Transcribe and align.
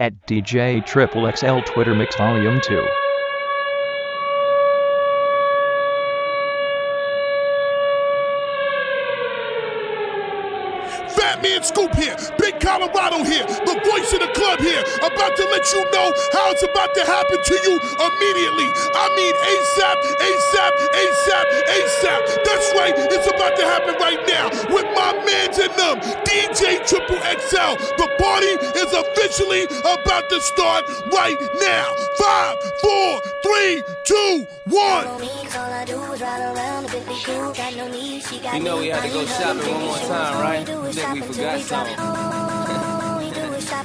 at 0.00 0.26
DJ 0.26 0.84
Triple 0.84 1.30
XL 1.30 1.60
Twitter 1.60 1.94
Mix 1.94 2.16
Volume 2.16 2.60
2. 2.62 2.88
Fat 11.14 11.42
Man 11.42 11.62
Scoop 11.62 11.94
here, 11.94 12.16
Colorado 12.70 13.24
here, 13.24 13.42
the 13.66 13.74
voice 13.82 14.12
of 14.14 14.22
the 14.22 14.30
club 14.30 14.60
here, 14.62 14.78
about 15.02 15.34
to 15.34 15.44
let 15.50 15.66
you 15.74 15.82
know 15.90 16.06
how 16.30 16.54
it's 16.54 16.62
about 16.62 16.94
to 16.94 17.02
happen 17.02 17.42
to 17.42 17.54
you 17.66 17.74
immediately. 17.98 18.70
I 18.94 19.10
mean 19.18 19.34
ASAP, 19.34 19.98
ASAP, 20.22 20.72
ASAP, 20.94 21.46
ASAP. 21.66 22.20
That's 22.46 22.70
right, 22.78 22.94
it's 23.10 23.26
about 23.26 23.58
to 23.58 23.66
happen 23.66 23.98
right 23.98 24.22
now 24.22 24.54
with 24.70 24.86
my 24.94 25.10
mans 25.26 25.58
in 25.58 25.66
them, 25.74 25.98
DJ 26.22 26.78
Triple 26.86 27.18
XL. 27.18 27.74
The 27.98 28.06
party 28.22 28.54
is 28.78 28.94
officially 28.94 29.66
about 29.82 30.30
to 30.30 30.40
start 30.40 30.86
right 31.10 31.38
now. 31.58 31.90
Five, 32.22 32.54
four, 32.78 33.20
three, 33.42 33.82
two, 34.04 34.46
one. 34.70 35.18
You 38.54 38.62
know 38.62 38.78
we 38.78 38.88
had 38.88 39.02
to 39.02 39.08
go 39.10 39.26
shopping 39.26 39.74
one 39.74 39.84
more 39.86 39.98
time, 39.98 40.40
right? 40.40 40.60
I 40.60 40.92
think 40.92 41.14
we 41.14 41.20
forgot 41.22 41.60
something. 41.62 42.59
I 43.72 43.76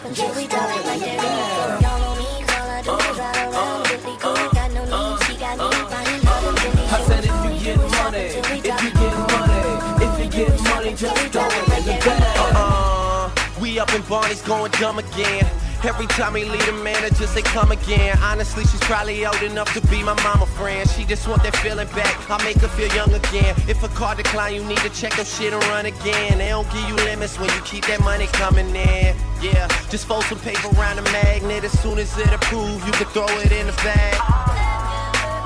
said 7.05 7.23
if 7.23 7.35
you 7.45 7.51
get 7.63 7.77
money, 7.77 8.19
if 8.19 8.51
you 8.55 8.61
get 8.91 9.15
money, 9.29 9.61
if 10.03 10.13
you 10.19 10.27
get 10.31 10.63
money, 10.63 10.91
just 10.95 11.15
throw 11.31 11.45
it. 11.45 11.53
in 11.77 11.85
the 11.85 11.91
bag. 12.03 12.53
Uh, 12.55 13.29
we 13.61 13.77
up 13.77 13.93
in 13.93 14.01
Barney's 14.03 14.41
going 14.41 14.71
dumb 14.71 14.97
again. 14.97 15.64
Every 15.85 16.07
time 16.07 16.33
we 16.33 16.45
leave 16.45 16.65
the 16.65 16.71
manager, 16.71 17.27
they 17.27 17.43
come 17.43 17.71
again. 17.71 18.17
Honestly, 18.23 18.63
she's 18.63 18.79
probably 18.81 19.23
old 19.23 19.43
enough 19.43 19.71
to 19.75 19.81
be 19.87 20.01
my 20.01 20.15
mama 20.23 20.47
friend. 20.47 20.89
She 20.89 21.05
just 21.05 21.27
want 21.27 21.43
that 21.43 21.55
feeling 21.57 21.87
back. 21.89 22.27
I 22.27 22.43
make 22.43 22.57
her 22.57 22.67
feel 22.67 22.91
young 22.95 23.13
again. 23.13 23.55
If 23.67 23.83
a 23.83 23.87
car 23.89 24.15
decline, 24.15 24.55
you 24.55 24.63
need 24.63 24.79
to 24.79 24.89
check 24.89 25.15
your 25.15 25.25
shit 25.25 25.53
and 25.53 25.63
run 25.65 25.85
again. 25.85 26.39
They 26.39 26.49
don't 26.49 26.67
give 26.71 26.89
you 26.89 26.95
limits 26.95 27.39
when 27.39 27.51
you 27.51 27.61
keep 27.61 27.85
that 27.85 28.03
money 28.03 28.25
coming 28.33 28.75
in. 28.75 29.15
Yeah, 29.41 29.67
just 29.89 30.07
fold 30.07 30.23
some 30.23 30.39
paper 30.39 30.67
around 30.75 30.95
the 30.95 31.03
magnet. 31.03 31.63
As 31.63 31.79
soon 31.79 31.99
as 31.99 32.17
it 32.17 32.33
approves, 32.33 32.83
you 32.83 32.91
can 32.93 33.05
throw 33.13 33.27
it 33.27 33.51
in 33.51 33.67
the 33.67 33.73
bag. 33.73 34.34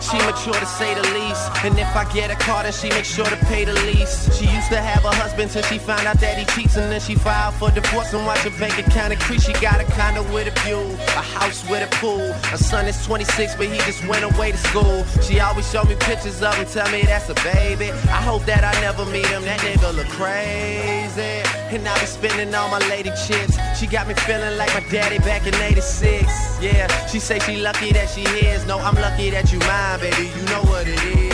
She 0.10 0.18
mature 0.26 0.54
to 0.54 0.66
say 0.66 0.96
the 0.96 1.04
least. 1.14 1.52
And 1.64 1.78
if 1.78 1.96
I 1.96 2.04
get 2.12 2.32
a 2.32 2.36
car, 2.36 2.64
then 2.64 2.74
she 2.74 2.90
makes 2.90 3.14
sure 3.14 3.26
to 3.26 3.36
pay 3.46 3.64
the 3.64 3.74
lease. 3.86 4.26
She 4.36 4.46
used 4.46 4.70
to 4.70 4.82
have 4.82 5.06
a 5.06 5.14
husband 5.14 5.52
till 5.52 5.62
she 5.64 5.78
found 5.78 6.08
out 6.08 6.20
that 6.20 6.36
he 6.36 6.46
cheats. 6.46 6.78
And 6.78 6.92
then 6.92 7.00
she 7.00 7.14
filed 7.14 7.54
for 7.56 7.70
divorce 7.70 8.12
and 8.14 8.26
watch 8.26 8.40
her 8.40 8.50
bank 8.60 8.80
account 8.80 9.14
increase. 9.14 9.46
She 9.46 9.54
got 9.54 9.80
a 9.80 9.84
condo 9.84 10.24
with 10.34 10.48
a 10.48 10.60
view, 10.62 10.82
a 11.16 11.22
house 11.22 11.68
with 11.70 11.86
a 11.86 11.96
pool. 11.98 12.34
Her 12.50 12.58
son 12.58 12.88
is 12.88 13.06
26, 13.06 13.56
but 13.56 13.68
he 13.68 13.78
just 13.80 14.04
went 14.08 14.24
away 14.24 14.52
to 14.52 14.58
school. 14.58 15.06
She 15.22 15.40
always 15.40 15.70
show 15.70 15.84
me 15.84 15.96
pictures 15.96 16.42
of 16.42 16.56
him, 16.56 16.66
tell 16.66 16.90
me 16.92 17.04
that's 17.04 17.30
a 17.30 17.36
baby. 17.36 17.92
I 17.92 18.22
hope 18.22 18.46
that 18.46 18.64
I 18.64 18.74
never 18.82 19.06
meet 19.06 19.28
him. 19.28 19.44
That 19.44 19.60
nigga 19.60 19.96
look 19.96 20.08
crazy. 20.08 21.59
And 21.72 21.88
I 21.88 22.00
be 22.00 22.06
spending 22.08 22.56
all 22.56 22.68
my 22.70 22.80
lady 22.90 23.12
chips. 23.12 23.56
She 23.80 23.86
got 23.86 24.08
me 24.08 24.16
feeling 24.16 24.58
like 24.58 24.74
my 24.74 24.80
daddy 24.90 25.20
back 25.20 25.46
in 25.46 25.54
86. 25.54 26.26
Yeah, 26.60 26.88
she 27.06 27.20
say 27.20 27.38
she 27.38 27.58
lucky 27.58 27.92
that 27.94 28.10
she 28.10 28.24
is. 28.24 28.66
No, 28.66 28.80
I'm 28.80 28.96
lucky 28.96 29.30
that 29.30 29.54
you 29.54 29.60
mine, 29.60 30.00
baby. 30.00 30.32
You 30.36 30.46
know 30.50 30.64
what 30.64 30.88
it 30.88 31.00
is. 31.04 31.30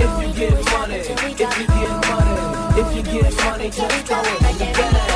If 0.00 0.12
you 0.26 0.32
get 0.34 0.66
money, 0.66 0.96
if 0.96 1.22
you 1.22 1.36
get 1.36 1.50
money, 2.10 2.80
if 2.80 2.96
you 2.96 3.02
get 3.02 3.34
money, 3.44 3.70
just 3.70 4.06
throw 4.06 4.20
it 4.20 4.60
in 4.60 4.72
the 4.72 5.07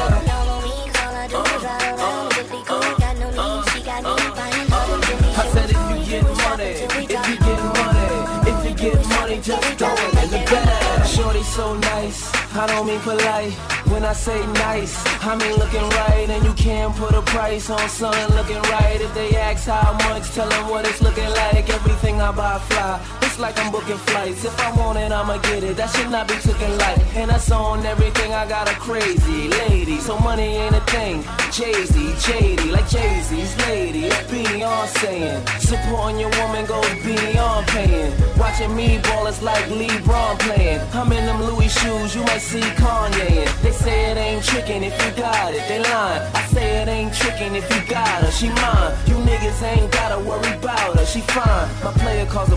so 11.53 11.75
nice, 11.77 12.35
I 12.57 12.67
don't 12.67 12.87
mean 12.87 12.99
polite. 13.01 13.53
When 13.93 14.05
I 14.05 14.15
say 14.15 14.41
nice, 14.67 14.95
I 15.23 15.37
mean 15.37 15.55
looking 15.57 15.87
right, 16.01 16.27
and 16.31 16.43
you 16.47 16.55
can't 16.55 16.97
put 16.97 17.15
a 17.15 17.21
price 17.21 17.69
on 17.69 17.87
something 17.91 18.35
looking 18.37 18.63
right. 18.73 18.99
If 18.99 19.13
they 19.13 19.37
ask 19.37 19.69
how 19.69 19.93
much, 20.09 20.31
tell 20.33 20.49
them 20.49 20.71
what 20.71 20.89
it's 20.89 21.03
looking 21.03 21.29
like. 21.29 21.69
Everything 21.69 22.23
I 22.23 22.33
buy 22.33 22.59
fly, 22.59 23.01
like 23.39 23.59
I'm 23.59 23.71
booking 23.73 23.99
flights. 23.99 24.45
If 24.45 24.59
I 24.61 24.73
want 24.77 24.99
it, 24.99 25.13
I'ma 25.13 25.39
get 25.39 25.63
it. 25.63 25.77
That 25.77 25.91
should 25.91 26.11
not 26.11 26.29
be 26.29 26.35
taken 26.35 26.77
light. 26.79 26.99
And 27.15 27.31
that's 27.31 27.51
on 27.51 27.85
everything. 27.87 28.33
I 28.33 28.47
got 28.47 28.71
a 28.71 28.75
crazy 28.75 29.49
lady, 29.49 29.99
so 29.99 30.19
money 30.19 30.57
ain't 30.57 30.75
a 30.75 30.81
thing. 30.93 31.23
Jay 31.51 31.85
Z, 31.85 31.95
JD, 32.25 32.71
like 32.71 32.89
Jay 32.89 33.21
Z's 33.21 33.57
lady. 33.67 34.07
It's 34.07 34.17
Beyonce. 34.31 35.47
Supporting 35.61 36.21
your 36.21 36.31
woman 36.41 36.65
goes 36.67 36.95
beyond 37.05 37.67
paying. 37.69 38.13
Watching 38.39 38.75
me 38.75 38.99
ball 38.99 39.27
is 39.27 39.43
like 39.43 39.65
LeBron 39.67 40.39
playing. 40.41 40.81
I'm 40.93 41.13
in 41.13 41.27
them 41.27 41.43
Louis 41.43 41.69
shoes, 41.69 42.15
you 42.15 42.23
might 42.25 42.41
see 42.41 42.61
Kanye 42.61 43.31
in. 43.31 43.49
They 43.63 43.73
say 43.73 44.11
it 44.11 44.17
ain't 44.17 44.45
tricking 44.45 44.83
if 44.83 44.95
you 45.05 45.11
got 45.23 45.55
it, 45.55 45.67
they 45.69 45.81
lying. 45.81 46.23
I 46.35 46.43
say 46.47 46.83
it 46.83 46.89
ain't 46.89 47.15
tricking 47.15 47.55
if 47.55 47.69
you 47.75 47.81
got 47.89 48.23
her, 48.23 48.31
she 48.31 48.49
mine. 48.49 48.93
You 49.07 49.17
niggas 49.29 49.63
ain't 49.63 49.91
gotta 49.93 50.19
worry 50.19 50.53
about 50.59 50.99
her, 50.99 51.07
she 51.07 51.21
fine. 51.21 51.69
My 51.85 51.93
player 51.93 52.27
calls 52.27 52.51
you 52.51 52.57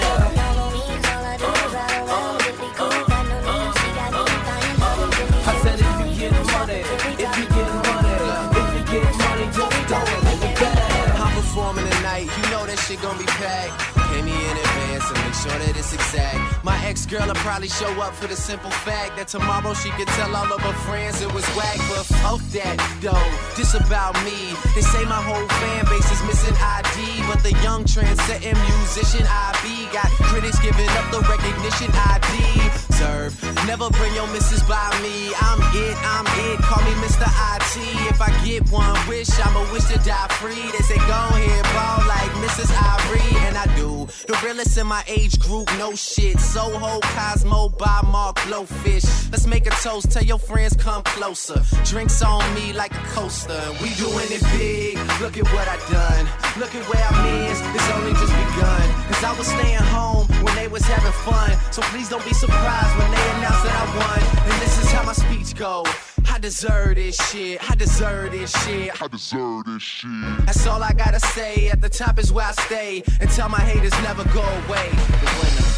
exact. 16.01 16.63
My 16.63 16.77
ex 16.85 17.05
girl 17.05 17.25
will 17.27 17.41
probably 17.45 17.69
show 17.69 17.91
up 18.01 18.13
for 18.13 18.27
the 18.27 18.35
simple 18.35 18.71
fact 18.71 19.17
that 19.17 19.27
tomorrow 19.27 19.73
she 19.73 19.89
could 19.91 20.07
tell 20.19 20.33
all 20.35 20.51
of 20.51 20.61
her 20.61 20.77
friends 20.85 21.21
it 21.21 21.31
was 21.33 21.45
whack. 21.57 21.77
But 21.89 22.05
fuck 22.21 22.41
that 22.57 22.77
though, 23.01 23.29
this 23.57 23.73
about 23.73 24.15
me. 24.25 24.53
They 24.75 24.81
say 24.81 25.03
my 25.05 25.21
whole 25.21 25.47
fan 25.61 25.85
base 25.85 26.09
is 26.11 26.21
missing 26.25 26.57
ID, 26.57 27.25
but 27.29 27.41
the 27.43 27.53
young 27.61 27.83
trendsetting 27.83 28.57
musician 28.57 29.25
I 29.29 29.53
be 29.61 29.89
got 29.93 30.09
critics 30.29 30.59
giving 30.59 30.89
up 30.97 31.07
the 31.11 31.21
recognition 31.29 31.89
I 31.93 32.21
deserve. 33.01 33.65
Never 33.65 33.89
bring 33.89 34.13
your 34.13 34.27
missus 34.27 34.63
by 34.63 34.89
me. 35.01 35.33
I'm 35.39 35.59
it, 35.73 35.97
I'm 36.13 36.25
it. 36.45 36.59
Call 36.59 36.83
me 36.83 36.93
Mr. 37.01 37.27
IT. 37.53 37.75
If 38.11 38.21
I 38.21 38.29
get 38.45 38.69
one 38.69 38.95
wish, 39.07 39.29
I'ma 39.39 39.71
wish 39.71 39.85
to 39.85 39.97
die 39.99 40.27
free. 40.39 40.65
They 40.71 40.83
say 40.89 40.97
go 40.97 41.21
ahead, 41.35 41.63
ball 41.75 42.07
like 42.07 42.31
Mrs. 42.45 42.71
Irie, 42.73 43.35
and 43.47 43.57
I 43.57 43.65
do. 43.75 44.07
The 44.27 44.39
realest 44.43 44.77
in 44.77 44.87
my 44.87 45.03
age 45.07 45.39
group, 45.39 45.67
no 45.77 45.95
shit. 45.95 46.39
Soho, 46.39 46.99
Cosmo, 47.15 47.69
Bob 47.69 48.07
Mark, 48.07 48.37
Blowfish. 48.47 49.31
Let's 49.31 49.47
make 49.47 49.67
a 49.67 49.71
toast. 49.81 50.11
Tell 50.11 50.23
your 50.23 50.39
friends 50.39 50.75
come 50.75 51.03
closer. 51.03 51.61
Drinks 51.85 52.21
on 52.21 52.43
me 52.53 52.73
like 52.73 52.93
a 52.93 53.03
coaster. 53.15 53.61
We 53.81 53.89
doing 53.95 54.29
it 54.29 54.43
big. 54.57 54.97
Look 55.21 55.37
at 55.37 55.47
what 55.53 55.67
I 55.67 55.77
done. 55.91 56.25
Look 56.57 56.75
at 56.75 56.83
where 56.89 57.03
I'm 57.03 57.25
is. 57.49 57.61
It's 57.73 57.89
only 57.91 58.11
just 58.11 58.33
begun. 58.33 58.85
Cause 59.07 59.23
I 59.23 59.33
was 59.37 59.47
staying 59.47 59.85
home 59.95 60.27
when 60.43 60.53
they 60.55 60.67
was 60.67 60.83
having 60.83 61.11
fun. 61.23 61.51
So 61.71 61.81
please 61.83 62.09
don't 62.09 62.23
be 62.25 62.33
surprised 62.33 62.97
when 62.97 63.09
they 63.09 63.25
announce 63.37 63.61
that 63.63 63.73
I 63.73 63.85
won. 63.95 64.51
And 64.51 64.61
this 64.61 64.77
is 64.77 64.91
how 64.91 65.03
my 65.03 65.13
speech 65.13 65.55
go. 65.55 65.85
I 66.29 66.39
deserve 66.39 66.95
this 66.95 67.15
shit. 67.29 67.57
I 67.69 67.75
deserve 67.75 68.31
this 68.31 68.51
shit. 68.63 69.01
I 69.01 69.07
deserve 69.07 69.65
this 69.65 69.81
shit. 69.81 70.45
That's 70.45 70.67
all 70.67 70.83
I 70.83 70.91
gotta 70.91 71.19
say. 71.19 71.69
At 71.69 71.79
the 71.79 71.89
top 71.89 72.19
is 72.19 72.33
where 72.33 72.47
I 72.47 72.51
stay. 72.51 73.03
And 73.21 73.29
tell 73.29 73.47
my 73.47 73.61
haters 73.61 73.93
never 74.03 74.25
go 74.33 74.41
away. 74.41 75.70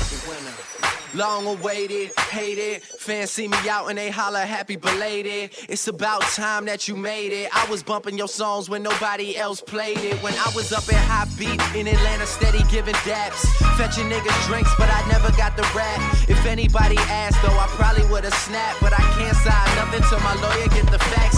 Long 1.15 1.45
awaited, 1.45 2.11
hated. 2.31 2.81
Fans 2.81 3.29
see 3.29 3.47
me 3.47 3.57
out 3.69 3.87
and 3.87 3.97
they 3.99 4.09
holler 4.09 4.39
happy 4.39 4.75
belated. 4.75 5.51
It's 5.69 5.87
about 5.87 6.21
time 6.21 6.65
that 6.65 6.87
you 6.87 6.95
made 6.95 7.31
it. 7.31 7.55
I 7.55 7.69
was 7.69 7.83
bumping 7.83 8.17
your 8.17 8.27
songs 8.27 8.67
when 8.67 8.81
nobody 8.81 9.37
else 9.37 9.61
played 9.61 9.99
it. 9.99 10.15
When 10.23 10.33
I 10.33 10.51
was 10.55 10.73
up 10.73 10.89
in 10.89 10.95
high 10.95 11.29
beat 11.37 11.61
in 11.75 11.87
Atlanta, 11.87 12.25
steady 12.25 12.63
giving 12.71 12.95
daps. 13.05 13.45
Fetching 13.77 14.09
niggas 14.09 14.47
drinks, 14.47 14.71
but 14.79 14.89
I 14.89 15.07
never 15.07 15.29
got 15.37 15.55
the 15.55 15.63
rap. 15.75 16.01
If 16.27 16.43
anybody 16.47 16.97
asked 16.97 17.41
though, 17.43 17.59
I 17.59 17.67
probably 17.77 18.09
would've 18.09 18.33
snapped. 18.33 18.81
But 18.81 18.93
I 18.93 19.03
can't 19.13 19.37
sign 19.37 19.75
nothing 19.77 20.01
till 20.09 20.19
my 20.21 20.33
lawyer 20.41 20.67
get 20.69 20.89
the 20.89 20.97
facts. 20.97 21.37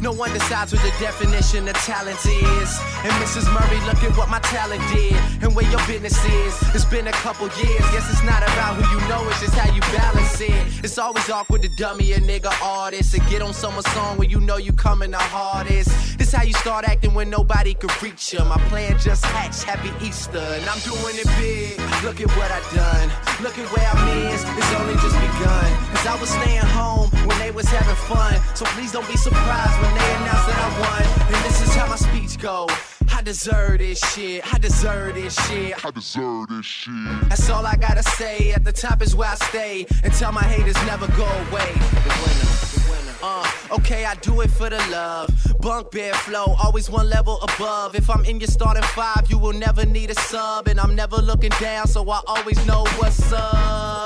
No 0.00 0.12
one 0.12 0.32
decides 0.32 0.72
what 0.72 0.82
the 0.82 0.92
definition 1.00 1.66
of 1.66 1.74
talent 1.74 2.18
is. 2.24 2.70
And 3.02 3.12
Mrs. 3.18 3.52
Murray, 3.52 3.80
look 3.86 4.02
at 4.04 4.16
what 4.16 4.28
my 4.28 4.38
talent 4.40 4.82
did 4.92 5.16
and 5.42 5.54
where 5.56 5.68
your 5.70 5.84
business 5.86 6.16
is. 6.24 6.54
It's 6.74 6.84
been 6.84 7.08
a 7.08 7.12
couple 7.12 7.48
years. 7.58 7.82
Guess 7.90 8.10
it's 8.12 8.22
not 8.22 8.42
about 8.42 8.76
who 8.76 8.84
you 8.94 9.08
know, 9.08 9.28
it's 9.28 9.40
just 9.40 9.54
how 9.54 9.72
you 9.74 9.80
balance 9.80 10.40
it. 10.40 10.84
It's 10.84 10.98
always 10.98 11.28
awkward 11.28 11.62
to 11.62 11.68
dummy 11.76 12.12
a 12.12 12.20
nigga 12.20 12.52
artist 12.62 13.14
and 13.14 13.28
get 13.28 13.42
on 13.42 13.52
someone's 13.52 13.90
song 13.90 14.18
when 14.18 14.30
you 14.30 14.40
know 14.40 14.56
you 14.56 14.72
coming 14.72 15.10
the 15.10 15.18
hardest. 15.18 16.18
This 16.18 16.32
how 16.32 16.44
you 16.44 16.54
start 16.54 16.84
acting 16.84 17.14
when 17.14 17.28
nobody 17.28 17.74
can 17.74 17.90
reach 18.00 18.32
you. 18.32 18.38
My 18.44 18.58
plan 18.68 18.98
just 18.98 19.24
hatched. 19.24 19.64
Happy 19.64 19.90
Easter, 20.06 20.38
and 20.38 20.64
I'm 20.68 20.78
doing 20.80 21.16
it 21.16 21.26
big. 21.38 21.78
Look 22.04 22.20
at 22.20 22.30
what 22.36 22.50
I 22.50 22.60
done. 22.74 23.08
Look 23.42 23.58
at 23.58 23.66
where 23.74 23.86
I'm 23.86 24.32
is. 24.32 24.44
It's 24.44 24.72
only 24.74 24.94
just 24.94 25.16
begun. 25.18 25.68
Cause 25.90 26.06
I 26.06 26.16
was 26.20 26.30
staying 26.30 26.66
home 26.66 27.17
they 27.48 27.54
was 27.54 27.68
having 27.68 27.96
fun. 28.14 28.34
So 28.54 28.66
please 28.76 28.92
don't 28.92 29.08
be 29.08 29.16
surprised 29.16 29.80
when 29.80 29.94
they 29.94 30.08
announce 30.16 30.44
that 30.48 30.58
I 30.66 30.70
won. 30.84 31.34
And 31.34 31.44
this 31.46 31.62
is 31.62 31.74
how 31.74 31.86
my 31.86 31.96
speech 31.96 32.38
go. 32.38 32.66
I 33.10 33.22
deserve 33.22 33.78
this 33.78 34.00
shit. 34.12 34.54
I 34.54 34.58
deserve 34.58 35.14
this 35.14 35.34
shit. 35.46 35.82
I 35.82 35.90
deserve 35.90 36.48
this 36.48 36.66
shit. 36.66 36.92
That's 37.30 37.48
all 37.48 37.64
I 37.64 37.76
gotta 37.76 38.02
say. 38.02 38.52
At 38.52 38.64
the 38.64 38.72
top 38.72 39.00
is 39.00 39.16
where 39.16 39.30
I 39.30 39.36
stay. 39.36 39.86
And 40.04 40.12
tell 40.12 40.30
my 40.30 40.42
haters 40.42 40.76
never 40.84 41.06
go 41.16 41.24
away. 41.24 41.72
The 42.06 42.12
winner. 42.22 42.50
The 42.74 42.80
winner. 42.90 43.16
Uh, 43.22 43.50
okay, 43.78 44.04
I 44.04 44.14
do 44.16 44.42
it 44.42 44.50
for 44.50 44.68
the 44.68 44.82
love. 44.90 45.30
Bunk 45.60 45.90
bed 45.90 46.14
flow, 46.16 46.54
always 46.62 46.90
one 46.90 47.08
level 47.08 47.40
above. 47.40 47.94
If 47.94 48.10
I'm 48.10 48.26
in 48.26 48.40
your 48.40 48.48
starting 48.48 48.82
five, 48.82 49.24
you 49.30 49.38
will 49.38 49.54
never 49.54 49.86
need 49.86 50.10
a 50.10 50.14
sub. 50.14 50.68
And 50.68 50.78
I'm 50.78 50.94
never 50.94 51.16
looking 51.16 51.52
down, 51.60 51.86
so 51.86 52.08
I 52.10 52.20
always 52.26 52.64
know 52.66 52.84
what's 52.98 53.32
up. 53.32 53.97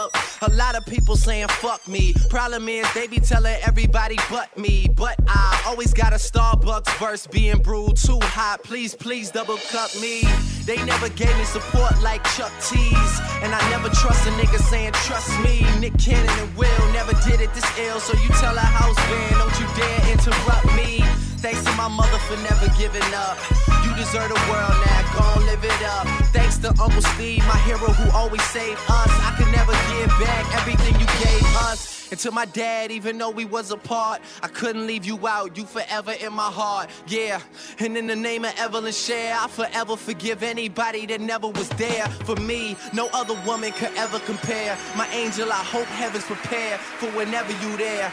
A 0.43 0.51
lot 0.51 0.75
of 0.75 0.85
people 0.87 1.15
saying 1.15 1.47
fuck 1.47 1.87
me. 1.87 2.15
Problem 2.29 2.69
is, 2.69 2.85
they 2.95 3.07
be 3.07 3.21
telling 3.21 3.55
everybody 3.63 4.17
but 4.29 4.57
me. 4.59 4.89
But 4.93 5.15
I 5.29 5.63
always 5.67 5.95
got 5.95 6.13
a 6.13 6.17
Starbucks 6.17 6.99
verse 6.99 7.29
being 7.29 7.59
brewed 7.59 7.97
too 7.97 8.19
hot. 8.23 8.61
Please, 8.65 8.93
please 8.93 9.31
double 9.31 9.57
cup 9.71 9.95
me. 10.01 10.23
They 10.67 10.85
never 10.85 11.09
gave 11.11 11.37
me 11.39 11.45
support 11.45 11.95
like 12.03 12.25
Chuck 12.35 12.51
T's. 12.61 13.13
And 13.43 13.55
I 13.55 13.61
never 13.71 13.89
trust 13.91 14.27
a 14.27 14.31
nigga 14.33 14.59
saying 14.59 14.95
trust 15.07 15.31
me. 15.45 15.65
Nick 15.79 15.97
Cannon 15.99 16.29
and 16.41 16.57
Will 16.57 16.93
never 16.93 17.13
did 17.23 17.41
it 17.41 17.55
this 17.55 17.79
ill. 17.79 18.01
So 18.01 18.13
you 18.21 18.29
tell 18.41 18.57
a 18.57 18.61
house 18.61 18.97
band, 18.97 19.37
don't 19.39 19.61
you 19.61 19.67
dare 19.77 20.13
interrupt 20.13 20.67
me. 20.75 21.32
Thanks 21.43 21.65
to 21.65 21.73
my 21.73 21.89
mother 21.89 22.19
for 22.19 22.37
never 22.37 22.69
giving 22.79 23.03
up. 23.15 23.37
You 23.85 23.93
deserve 23.97 24.29
the 24.29 24.41
world 24.49 24.77
now, 24.87 25.13
go 25.13 25.25
on 25.25 25.45
live 25.45 25.65
it 25.65 25.83
up. 25.83 26.07
Thanks 26.33 26.57
to 26.59 26.69
Uncle 26.69 27.03
Steve, 27.03 27.41
my 27.49 27.59
hero 27.67 27.91
who 27.91 28.17
always 28.17 28.45
saved 28.45 28.79
us. 28.89 29.11
I 29.11 29.35
could 29.37 29.51
never 29.51 29.73
give 29.73 30.09
back 30.25 30.55
everything 30.55 30.95
you 31.01 31.07
gave 31.07 31.43
us. 31.57 32.13
And 32.13 32.21
to 32.21 32.31
my 32.31 32.45
dad, 32.45 32.93
even 32.93 33.19
though 33.19 33.31
we 33.31 33.45
was 33.45 33.73
apart, 33.73 34.21
I 34.41 34.47
couldn't 34.47 34.87
leave 34.87 35.05
you 35.05 35.27
out. 35.27 35.57
You 35.57 35.65
forever 35.65 36.13
in 36.13 36.33
my 36.33 36.49
heart, 36.49 36.91
yeah. 37.09 37.41
And 37.81 37.97
in 37.97 38.07
the 38.07 38.15
name 38.15 38.45
of 38.45 38.57
Evelyn 38.57 38.93
Share, 38.93 39.35
I 39.37 39.49
forever 39.49 39.97
forgive 39.97 40.45
anybody 40.45 41.07
that 41.07 41.21
never 41.21 41.49
was 41.49 41.69
there 41.71 42.07
for 42.25 42.37
me. 42.37 42.77
No 42.93 43.09
other 43.13 43.35
woman 43.45 43.73
could 43.73 43.91
ever 43.97 44.21
compare. 44.21 44.79
My 44.97 45.09
angel, 45.09 45.51
I 45.51 45.65
hope 45.65 45.87
heaven's 45.87 46.25
prepared 46.25 46.79
for 46.79 47.07
whenever 47.17 47.51
you 47.67 47.77
there. 47.77 48.13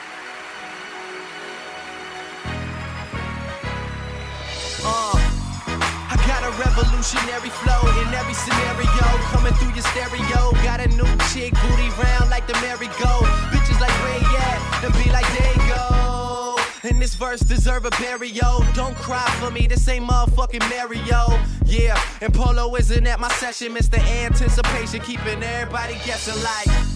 Revolutionary 6.57 7.49
flow 7.49 7.81
in 8.01 8.07
every 8.13 8.33
scenario. 8.33 9.05
Coming 9.33 9.53
through 9.53 9.73
your 9.73 9.85
stereo. 9.93 10.51
Got 10.63 10.79
a 10.81 10.87
new 10.89 11.09
chick, 11.31 11.53
booty 11.61 11.89
round 12.01 12.29
like 12.29 12.47
the 12.47 12.53
merry-go. 12.61 13.13
Bitches 13.51 13.79
like 13.79 13.93
you 14.21 14.37
at? 14.37 14.83
And 14.83 14.93
be 15.03 15.11
like, 15.11 15.27
there 15.37 15.67
go. 15.67 16.57
And 16.83 17.01
this 17.01 17.13
verse 17.13 17.41
deserve 17.41 17.85
a 17.85 17.89
burial. 17.91 18.63
Don't 18.73 18.95
cry 18.95 19.27
for 19.39 19.51
me, 19.51 19.67
this 19.67 19.87
ain't 19.87 20.09
motherfucking 20.09 20.67
Mario. 20.69 21.37
Yeah, 21.65 22.01
and 22.21 22.33
Polo 22.33 22.75
isn't 22.75 23.05
at 23.05 23.19
my 23.19 23.29
session. 23.33 23.73
Mr. 23.73 23.99
Anticipation, 23.99 25.01
keeping 25.01 25.43
everybody 25.43 25.95
guessing 26.05 26.41
like. 26.41 26.88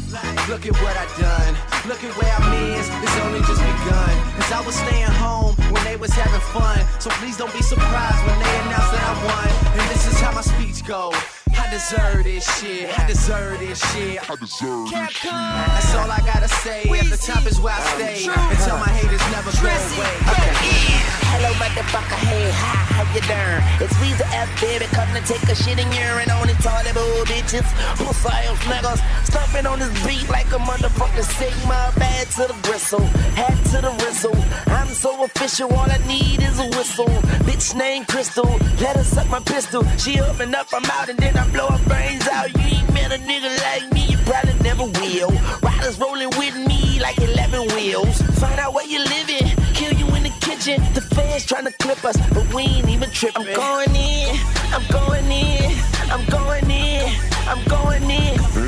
Look 0.47 0.67
at 0.67 0.73
what 0.83 0.95
I 0.95 1.05
done. 1.19 1.53
Look 1.89 2.03
at 2.03 2.13
where 2.17 2.31
I'm 2.37 2.53
is. 2.77 2.87
It's 3.01 3.17
only 3.25 3.39
just 3.39 3.61
begun. 3.61 4.13
Cause 4.37 4.51
I 4.51 4.61
was 4.63 4.75
staying 4.75 5.09
home 5.17 5.55
when 5.73 5.83
they 5.85 5.95
was 5.95 6.11
having 6.11 6.41
fun. 6.53 6.77
So 7.01 7.09
please 7.17 7.35
don't 7.35 7.53
be 7.53 7.63
surprised 7.63 8.21
when 8.27 8.37
they 8.37 8.53
announce 8.61 8.91
that 8.93 9.03
I 9.09 9.13
won. 9.25 9.79
And 9.79 9.89
this 9.89 10.05
is 10.05 10.19
how 10.19 10.31
my 10.33 10.41
speech 10.41 10.85
go. 10.85 11.11
I 11.57 11.69
deserve 11.69 12.23
this 12.23 12.45
shit. 12.59 12.99
I 12.99 13.07
deserve 13.07 13.59
this 13.59 13.79
shit. 13.91 14.29
I 14.29 14.35
deserve 14.35 14.89
this 14.89 15.11
shit. 15.11 15.31
That's 15.31 15.95
all 15.95 16.09
I 16.09 16.19
gotta 16.25 16.47
say. 16.47 16.83
At 16.83 17.09
the 17.09 17.17
top 17.17 17.45
is 17.45 17.59
where 17.59 17.73
I 17.73 17.81
stay. 17.95 18.25
And 18.29 18.59
tell 18.59 18.77
my 18.77 18.89
haters 18.89 19.21
never 19.31 19.51
go 19.51 19.69
away. 19.69 20.63
Hello, 21.33 21.49
motherfucker. 21.57 22.17
Hey, 22.29 22.51
hi, 22.53 22.93
how 22.93 23.05
you 23.09 23.21
doing? 23.25 23.61
It's 23.81 23.93
Weezy 23.97 24.21
F, 24.37 24.49
baby. 24.61 24.85
Come 24.93 25.09
to 25.17 25.21
take 25.25 25.41
a 25.49 25.55
shit 25.55 25.79
and 25.81 25.89
urine 25.93 26.29
on 26.29 26.45
these 26.47 26.61
toilet 26.61 26.93
bowl 26.93 27.25
bitches. 27.25 27.65
Pussy 27.97 28.29
ass 28.29 28.61
niggas. 28.69 29.01
Stumping 29.25 29.65
on 29.65 29.79
this 29.79 29.91
beat 30.05 30.29
like 30.29 30.45
a 30.53 30.59
motherfucking 30.61 31.25
Sigma. 31.25 31.91
Bad 31.97 32.27
to 32.37 32.45
the 32.47 32.57
bristle. 32.61 33.05
Hat 33.33 33.57
to 33.73 33.81
the 33.81 33.91
whistle. 34.05 34.37
I'm 34.67 34.93
so 34.93 35.23
official. 35.23 35.73
All 35.73 35.89
I 35.89 35.97
need 36.07 36.41
is 36.41 36.59
a 36.59 36.67
whistle. 36.77 37.09
Bitch 37.49 37.75
named 37.75 38.07
Crystal. 38.07 38.47
Let 38.79 38.95
her 38.95 39.03
suck 39.03 39.27
my 39.29 39.39
pistol. 39.41 39.83
She 39.97 40.19
open 40.21 40.53
up, 40.53 40.67
I'm 40.71 40.85
out, 40.85 41.09
and 41.09 41.17
then 41.17 41.35
I 41.35 41.42
blow 41.51 41.67
her 41.67 41.83
brains 41.87 42.27
out. 42.27 42.53
You 42.55 42.77
ain't 42.77 42.93
met 42.93 43.11
a 43.11 43.17
nigga 43.17 43.51
like 43.61 43.91
me. 43.91 44.05
You 44.07 44.17
probably 44.19 44.53
never 44.61 44.85
will. 44.85 45.31
Riders 45.61 45.99
rolling 45.99 46.29
with 46.37 46.55
me 46.67 46.99
like 46.99 47.17
11 47.17 47.67
wheels. 47.75 48.21
Find 48.39 48.59
out 48.59 48.73
where 48.73 48.85
you 48.85 48.99
living. 48.99 49.49
Kill 49.73 49.93
you 49.93 50.07
in 50.15 50.23
the 50.23 50.33
kitchen. 50.41 50.81
The 50.93 51.01
fans 51.01 51.45
trying 51.45 51.65
to 51.65 51.73
clip 51.73 52.03
us, 52.05 52.17
but 52.33 52.51
we 52.53 52.63
ain't 52.63 52.89
even 52.89 53.09
tripping. 53.09 53.47
I'm 53.47 53.55
going 53.55 53.95
in. 53.95 54.35
I'm 54.71 54.85
going 54.91 55.31
in. 55.31 55.71
I'm 56.11 56.25
going 56.29 56.69
in. 56.71 57.15
I'm 57.47 57.63
going 57.65 58.09
in. 58.09 58.62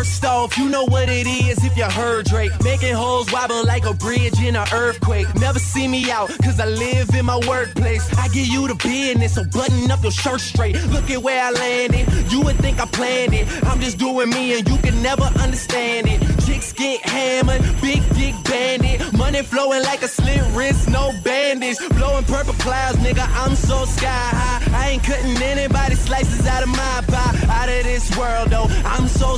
First 0.00 0.24
off, 0.24 0.56
you 0.56 0.70
know 0.70 0.84
what 0.84 1.10
it 1.10 1.26
is 1.26 1.62
if 1.62 1.76
you 1.76 1.84
heard 1.84 2.24
Drake. 2.24 2.52
Making 2.64 2.94
holes 2.94 3.30
wobble 3.30 3.66
like 3.66 3.84
a 3.84 3.92
bridge 3.92 4.40
in 4.40 4.56
an 4.56 4.66
earthquake. 4.72 5.26
Never 5.34 5.58
see 5.58 5.86
me 5.86 6.10
out, 6.10 6.30
cause 6.42 6.58
I 6.58 6.64
live 6.64 7.14
in 7.14 7.26
my 7.26 7.38
workplace. 7.46 8.10
I 8.16 8.28
give 8.28 8.46
you 8.46 8.66
the 8.66 8.76
business, 8.76 9.34
so 9.34 9.44
button 9.44 9.90
up 9.90 10.02
your 10.02 10.10
shirt 10.10 10.40
straight. 10.40 10.82
Look 10.86 11.10
at 11.10 11.22
where 11.22 11.44
I 11.44 11.50
landed. 11.50 12.32
You 12.32 12.40
would 12.40 12.56
think 12.56 12.80
I 12.80 12.86
planned 12.86 13.34
it. 13.34 13.46
I'm 13.64 13.78
just 13.78 13.98
doing 13.98 14.30
me 14.30 14.58
and 14.58 14.66
you 14.66 14.78
can 14.78 15.02
never 15.02 15.24
understand 15.44 16.06
it. 16.08 16.20
Chicks 16.46 16.72
get 16.72 17.04
hammered, 17.04 17.60
big 17.82 18.00
dick 18.14 18.34
bandit. 18.44 19.12
Money 19.12 19.42
flowing 19.42 19.82
like 19.82 20.00
a 20.00 20.08
slit 20.08 20.40
wrist, 20.54 20.88
no 20.88 21.12
bandage. 21.22 21.76
Blowing 21.90 22.24
purple 22.24 22.54
clouds, 22.54 22.96
nigga, 22.98 23.26
I'm 23.36 23.54
so 23.54 23.84
sky 23.84 24.08
high. 24.08 24.60
I 24.72 24.88
ain't 24.92 25.04
cutting 25.04 25.36
anybody 25.42 25.94
slices 25.94 26.46
out 26.46 26.62
of 26.62 26.70
my 26.70 27.04
pie. 27.06 27.36
Out 27.50 27.68
of 27.68 27.84
this 27.84 28.16
world, 28.16 28.48
though, 28.48 28.66
I'm 28.86 29.06
so 29.06 29.36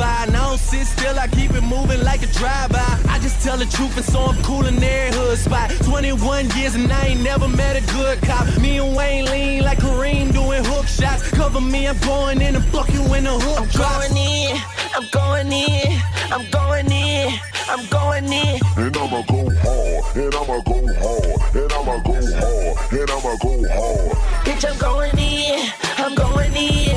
sci-fi. 0.00 0.24
And 0.24 0.36
I 0.36 0.48
don't 0.48 0.58
sit 0.58 0.86
still, 0.86 1.18
I 1.18 1.26
keep 1.28 1.52
it 1.52 1.62
moving 1.62 2.02
like 2.02 2.22
a 2.22 2.26
drive-by. 2.26 3.00
I 3.08 3.18
just 3.20 3.42
tell 3.42 3.56
the 3.56 3.66
truth 3.66 3.96
and 3.96 4.04
so 4.04 4.20
I'm 4.20 4.42
cool 4.42 4.66
in 4.66 4.82
every 4.82 5.16
hood 5.16 5.38
spot. 5.38 5.70
21 5.84 6.50
years 6.56 6.74
and 6.74 6.90
I 6.92 7.06
ain't 7.08 7.22
never 7.22 7.48
met 7.48 7.76
a 7.76 7.92
good 7.92 8.20
cop. 8.22 8.46
Me 8.60 8.78
and 8.78 8.96
Wayne 8.96 9.26
lean 9.26 9.62
like 9.64 9.78
Kareem 9.78 10.32
doing 10.32 10.64
hook 10.64 10.86
shots. 10.86 11.30
Cover 11.30 11.60
me, 11.60 11.86
I'm 11.88 11.98
going 12.00 12.40
in 12.40 12.56
and 12.56 12.64
fuck 12.66 12.88
you 12.92 13.02
when 13.02 13.24
the 13.24 13.30
hook 13.32 13.68
drops 13.70 14.10
I'm 14.10 14.14
drops. 14.14 14.14
going 14.14 14.16
in. 14.16 14.56
I'm 14.94 15.06
going 15.10 15.52
in. 15.52 16.00
I'm 16.32 16.50
going 16.50 16.90
in. 16.92 17.38
I'm 17.68 17.86
going 17.86 18.24
in. 18.32 18.60
And 18.76 18.96
I'ma 18.96 19.22
go 19.28 19.48
hard. 19.62 20.16
And 20.16 20.34
I'ma 20.34 20.60
go 20.60 20.78
hard. 21.00 21.54
And 21.54 21.72
I'ma 21.72 21.98
go 22.02 22.14
hard. 22.14 22.92
And 22.92 23.10
I'ma 23.10 23.36
go 23.42 23.52
hard. 23.68 24.16
Bitch, 24.44 24.64
I'm 24.68 24.78
going 24.78 25.18
in. 25.18 25.70
I'm 25.98 26.14
going 26.14 26.52
in. 26.56 26.89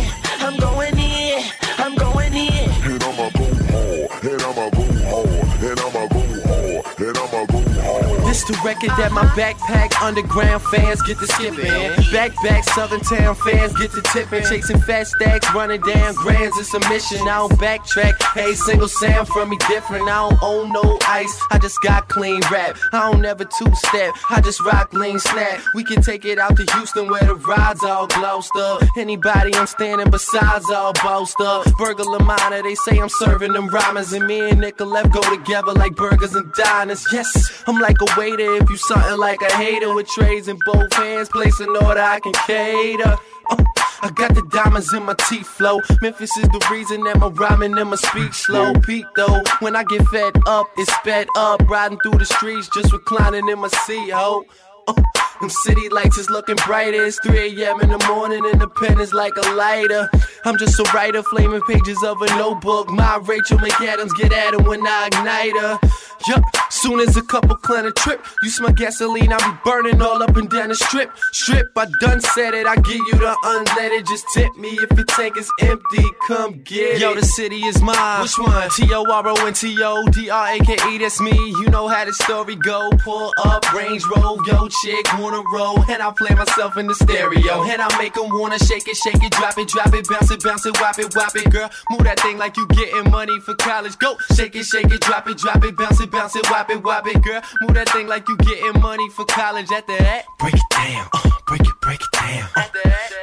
Record 8.64 8.92
that 8.98 9.12
my 9.12 9.26
backpack 9.38 10.02
underground 10.02 10.62
fans 10.64 11.02
get 11.04 11.20
to 11.20 11.28
skipping. 11.28 11.66
Backpack 12.12 12.64
Southern 12.66 13.02
Town 13.02 13.36
fans 13.36 13.74
get 13.74 13.92
to 13.92 14.02
tipping. 14.02 14.44
Chasing 14.44 14.80
fat 14.82 15.08
stacks, 15.08 15.54
running 15.54 15.82
down 15.82 16.16
grands, 16.16 16.58
it's 16.58 16.74
a 16.74 16.80
mission. 16.90 17.22
I 17.22 17.38
don't 17.38 17.52
backtrack. 17.60 18.22
Hey, 18.34 18.54
single 18.54 18.88
sound 18.88 19.28
from 19.28 19.50
me 19.50 19.58
different. 19.68 20.08
I 20.10 20.30
don't 20.30 20.44
own 20.44 20.72
no 20.72 20.98
ice, 21.08 21.40
I 21.52 21.60
just 21.60 21.82
got 21.82 22.10
clean 22.10 22.42
rap. 22.52 22.78
I 22.92 23.12
don't 23.12 23.26
ever 23.26 23.46
two 23.46 23.74
step, 23.76 24.16
I 24.30 24.42
just 24.42 24.62
rock 24.62 24.94
lean 24.94 25.20
snap. 25.20 25.62
We 25.76 25.84
can 25.84 26.02
take 26.02 26.26
it 26.26 26.40
out 26.40 26.56
to 26.58 26.66
Houston 26.74 27.10
where 27.10 27.24
the 27.24 27.36
rides 27.36 27.84
all 27.84 28.08
glossed 28.08 28.56
up. 28.56 28.84
Anybody 28.98 29.54
I'm 29.56 29.68
standing 29.68 30.10
besides 30.10 30.70
all 30.70 30.94
bossed 30.94 31.40
up. 31.42 31.66
Burger 31.78 32.04
Lamana, 32.04 32.64
they 32.64 32.76
say 32.76 32.98
I'm 33.00 33.10
serving 33.10 33.54
them 33.54 33.68
rhymers. 33.68 34.14
And 34.14 34.26
me 34.28 34.50
and 34.50 34.60
Nicolette 34.62 35.12
go 35.12 35.22
together 35.36 35.74
like 35.74 35.96
burgers 35.96 36.36
and 36.36 36.52
diners. 36.54 37.06
Yes, 37.12 37.64
I'm 37.68 37.80
like 37.80 37.98
a 38.02 38.20
waiter 38.20 38.53
if 38.62 38.70
you 38.70 38.78
something 38.78 39.18
like 39.18 39.42
a 39.42 39.52
hater 39.56 39.94
with 39.94 40.08
trays 40.08 40.48
in 40.48 40.58
both 40.66 40.92
hands. 40.94 41.30
Place 41.30 41.60
an 41.60 41.70
order 41.70 42.02
I 42.02 42.20
can 42.20 42.34
cater. 42.48 43.18
Uh, 43.50 43.64
I 44.02 44.12
got 44.12 44.36
the 44.36 44.46
diamonds 44.52 44.94
in 44.94 45.04
my 45.04 45.16
teeth 45.30 45.48
flow. 45.48 45.80
Memphis 46.02 46.36
is 46.38 46.48
the 46.50 46.68
reason 46.70 47.04
that 47.06 47.20
my 47.20 47.28
rhyming 47.28 47.78
and 47.78 47.90
my 47.90 47.96
speech 47.96 48.34
slow. 48.34 48.74
Pete 48.74 49.06
though, 49.16 49.42
when 49.60 49.76
I 49.76 49.84
get 49.84 50.06
fed 50.08 50.34
up, 50.46 50.68
it's 50.78 50.94
sped 50.96 51.28
up. 51.38 51.62
Riding 51.70 52.00
through 52.00 52.20
the 52.20 52.26
streets, 52.26 52.70
just 52.74 52.92
reclining 52.92 53.48
in 53.48 53.60
my 53.60 53.70
seat, 53.70 54.10
ho. 54.10 54.46
Uh, 54.88 55.02
them 55.42 55.50
city 55.50 55.90
lights 55.90 56.18
is 56.18 56.30
looking 56.30 56.56
bright 56.66 56.94
as 56.94 57.20
3 57.24 57.62
a.m. 57.62 57.82
in 57.82 57.90
the 57.90 58.06
morning, 58.08 58.46
and 58.46 58.62
the 58.62 58.68
pen 58.68 59.00
is 59.00 59.14
like 59.14 59.34
a 59.38 59.54
lighter. 59.54 60.10
I'm 60.46 60.58
just 60.58 60.80
a 60.80 60.84
writer, 60.94 61.24
flaming 61.24 61.62
pages 61.62 62.04
of 62.04 62.22
a 62.22 62.28
notebook. 62.38 62.90
My 62.90 63.18
Rachel 63.24 63.58
McAdams 63.58 64.12
get 64.18 64.34
at 64.34 64.54
him 64.54 64.66
when 64.66 64.86
I 64.86 65.08
ignite 65.08 65.58
her. 65.62 65.80
Yup, 66.28 66.44
soon 66.70 67.02
as 67.02 67.18
a 67.18 67.22
couple 67.22 67.56
plan 67.58 67.86
a 67.86 67.92
trip, 67.92 68.26
you 68.44 68.50
smell 68.50 68.72
gasoline, 68.72 69.34
I 69.34 69.38
be 69.38 69.58
burning 69.66 70.02
all 70.02 70.24
up 70.24 70.38
and 70.38 70.50
down 70.50 70.70
the 70.70 70.76
strip. 70.76 71.12
Strip, 71.34 71.72
I 71.76 71.86
done 72.00 72.22
said 72.22 72.54
it, 72.54 72.66
I 72.66 72.76
give 72.76 72.96
you 72.96 73.16
the 73.16 73.36
unleaded. 73.44 74.08
Just 74.08 74.26
tip 74.34 74.56
me 74.56 74.70
if 74.70 74.90
your 74.96 75.06
tank 75.06 75.36
is 75.36 75.52
empty, 75.60 76.06
come 76.28 76.62
get 76.64 76.96
it. 76.96 77.02
Yo, 77.02 77.14
the 77.14 77.24
city 77.26 77.66
is 77.66 77.82
mine. 77.82 78.22
Which 78.22 78.38
one? 78.38 78.70
T 78.70 78.88
O 78.94 79.04
R 79.04 79.28
O 79.28 79.46
N 79.46 79.54
T 79.54 79.76
O 79.84 80.06
D 80.12 80.30
R 80.30 80.48
A 80.48 80.60
K 80.60 80.78
E, 80.92 80.98
that's 80.98 81.20
me. 81.20 81.32
You 81.32 81.68
know 81.70 81.90
how 81.90 82.06
the 82.06 82.14
story 82.14 82.56
go. 82.56 82.90
Pull 83.00 83.34
up, 83.44 83.74
Range 83.74 84.04
Roll, 84.16 84.40
yo, 84.48 84.70
chick, 84.70 85.06
wanna 85.24 85.44
roll. 85.54 85.80
And 85.90 86.02
I 86.04 86.12
play 86.12 86.36
myself 86.36 86.78
in 86.78 86.88
the 86.88 86.96
stereo. 86.96 87.64
And 87.64 87.82
I 87.82 87.88
make 87.98 88.14
them 88.14 88.30
wanna 88.30 88.60
shake 88.60 88.88
it, 88.88 88.98
shake 88.98 89.24
it, 89.24 89.32
drop 89.32 89.58
it, 89.58 89.68
drop 89.70 89.94
it, 89.94 90.08
bounce 90.10 90.30
it, 90.30 90.44
bounce 90.44 90.66
it, 90.66 90.76
whop 90.78 91.00
it, 91.00 91.14
whop 91.16 91.36
it. 91.36 91.50
Girl, 91.50 91.70
move 91.90 92.04
that 92.04 92.20
thing 92.20 92.38
like 92.38 92.58
you 92.58 92.68
getting 92.68 93.10
money 93.10 93.40
for 93.40 93.56
college. 93.56 93.98
Go, 93.98 94.18
shake 94.36 94.56
it, 94.56 94.66
shake 94.66 94.92
it, 94.92 95.02
drop 95.02 95.28
it, 95.28 95.38
drop 95.38 95.64
it, 95.64 95.76
bounce 95.78 96.02
it, 96.02 96.12
bounce 96.12 96.36
it, 96.36 96.46
whop 96.48 96.70
it, 96.70 96.84
whop 96.84 97.08
it, 97.08 97.22
girl. 97.24 97.42
Move 97.62 97.74
that 97.76 97.90
thing 97.90 98.08
like 98.08 98.28
you 98.28 98.38
getting 98.38 98.82
money 98.82 99.10
for 99.10 99.26
college. 99.26 99.72
After 99.72 99.98
that, 99.98 100.26
break 100.40 100.56
it 100.56 100.70
down, 100.70 101.08
uh, 101.14 101.30
break 101.48 101.62
it, 101.62 101.82
break 101.82 102.02
it 102.02 102.12
down, 102.12 102.50
uh, 102.56 102.68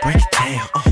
break 0.02 0.16
it 0.16 0.30
down, 0.32 0.68
uh, 0.74 0.89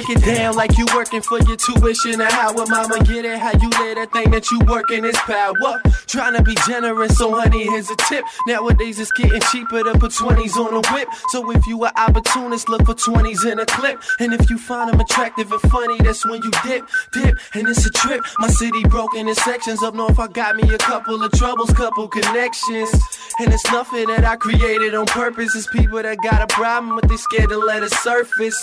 break 0.00 0.16
it 0.16 0.24
down 0.24 0.56
like 0.56 0.76
you 0.78 0.86
working 0.94 1.20
for 1.20 1.38
your 1.40 1.56
tuition. 1.56 2.20
And 2.20 2.32
how 2.32 2.54
would 2.54 2.68
mama 2.68 3.02
get 3.04 3.24
it? 3.24 3.38
How 3.38 3.52
you 3.60 3.68
let 3.70 3.96
that 3.96 4.12
thing 4.12 4.30
that 4.30 4.50
you 4.50 4.60
working 4.66 5.04
is 5.04 5.16
power? 5.16 5.80
Trying 6.06 6.34
to 6.34 6.42
be 6.42 6.54
generous, 6.66 7.16
so 7.18 7.34
honey, 7.34 7.64
here's 7.64 7.90
a 7.90 7.96
tip. 8.08 8.24
Nowadays 8.46 8.98
it's 8.98 9.12
getting 9.12 9.40
cheaper 9.52 9.82
to 9.84 9.98
put 9.98 10.12
20s 10.12 10.56
on 10.56 10.74
a 10.74 10.92
whip. 10.92 11.08
So 11.28 11.50
if 11.50 11.66
you 11.66 11.84
an 11.84 11.92
opportunist, 11.96 12.68
look 12.68 12.86
for 12.86 12.94
20s 12.94 13.50
in 13.50 13.58
a 13.60 13.66
clip. 13.66 14.02
And 14.18 14.32
if 14.32 14.48
you 14.50 14.58
find 14.58 14.90
them 14.90 15.00
attractive 15.00 15.52
and 15.52 15.60
funny, 15.62 15.98
that's 15.98 16.24
when 16.24 16.42
you 16.42 16.50
dip, 16.64 16.88
dip, 17.12 17.38
and 17.54 17.68
it's 17.68 17.86
a 17.86 17.90
trip. 17.90 18.20
My 18.38 18.48
city 18.48 18.82
broken 18.84 19.28
in 19.28 19.34
sections. 19.34 19.82
Up 19.82 19.94
north, 19.94 20.18
I 20.18 20.28
got 20.28 20.56
me 20.56 20.72
a 20.74 20.78
couple 20.78 21.22
of 21.22 21.32
troubles, 21.32 21.72
couple 21.72 22.08
connections. 22.08 22.90
And 23.38 23.52
it's 23.52 23.64
nothing 23.70 24.08
that 24.08 24.24
I 24.24 24.36
created 24.36 24.94
on 24.94 25.06
purpose. 25.06 25.54
It's 25.54 25.66
people 25.68 26.02
that 26.02 26.18
got 26.22 26.42
a 26.42 26.46
problem, 26.46 26.96
but 26.96 27.08
they 27.08 27.16
scared 27.16 27.48
to 27.50 27.58
let 27.58 27.82
it 27.82 27.92
surface. 27.92 28.60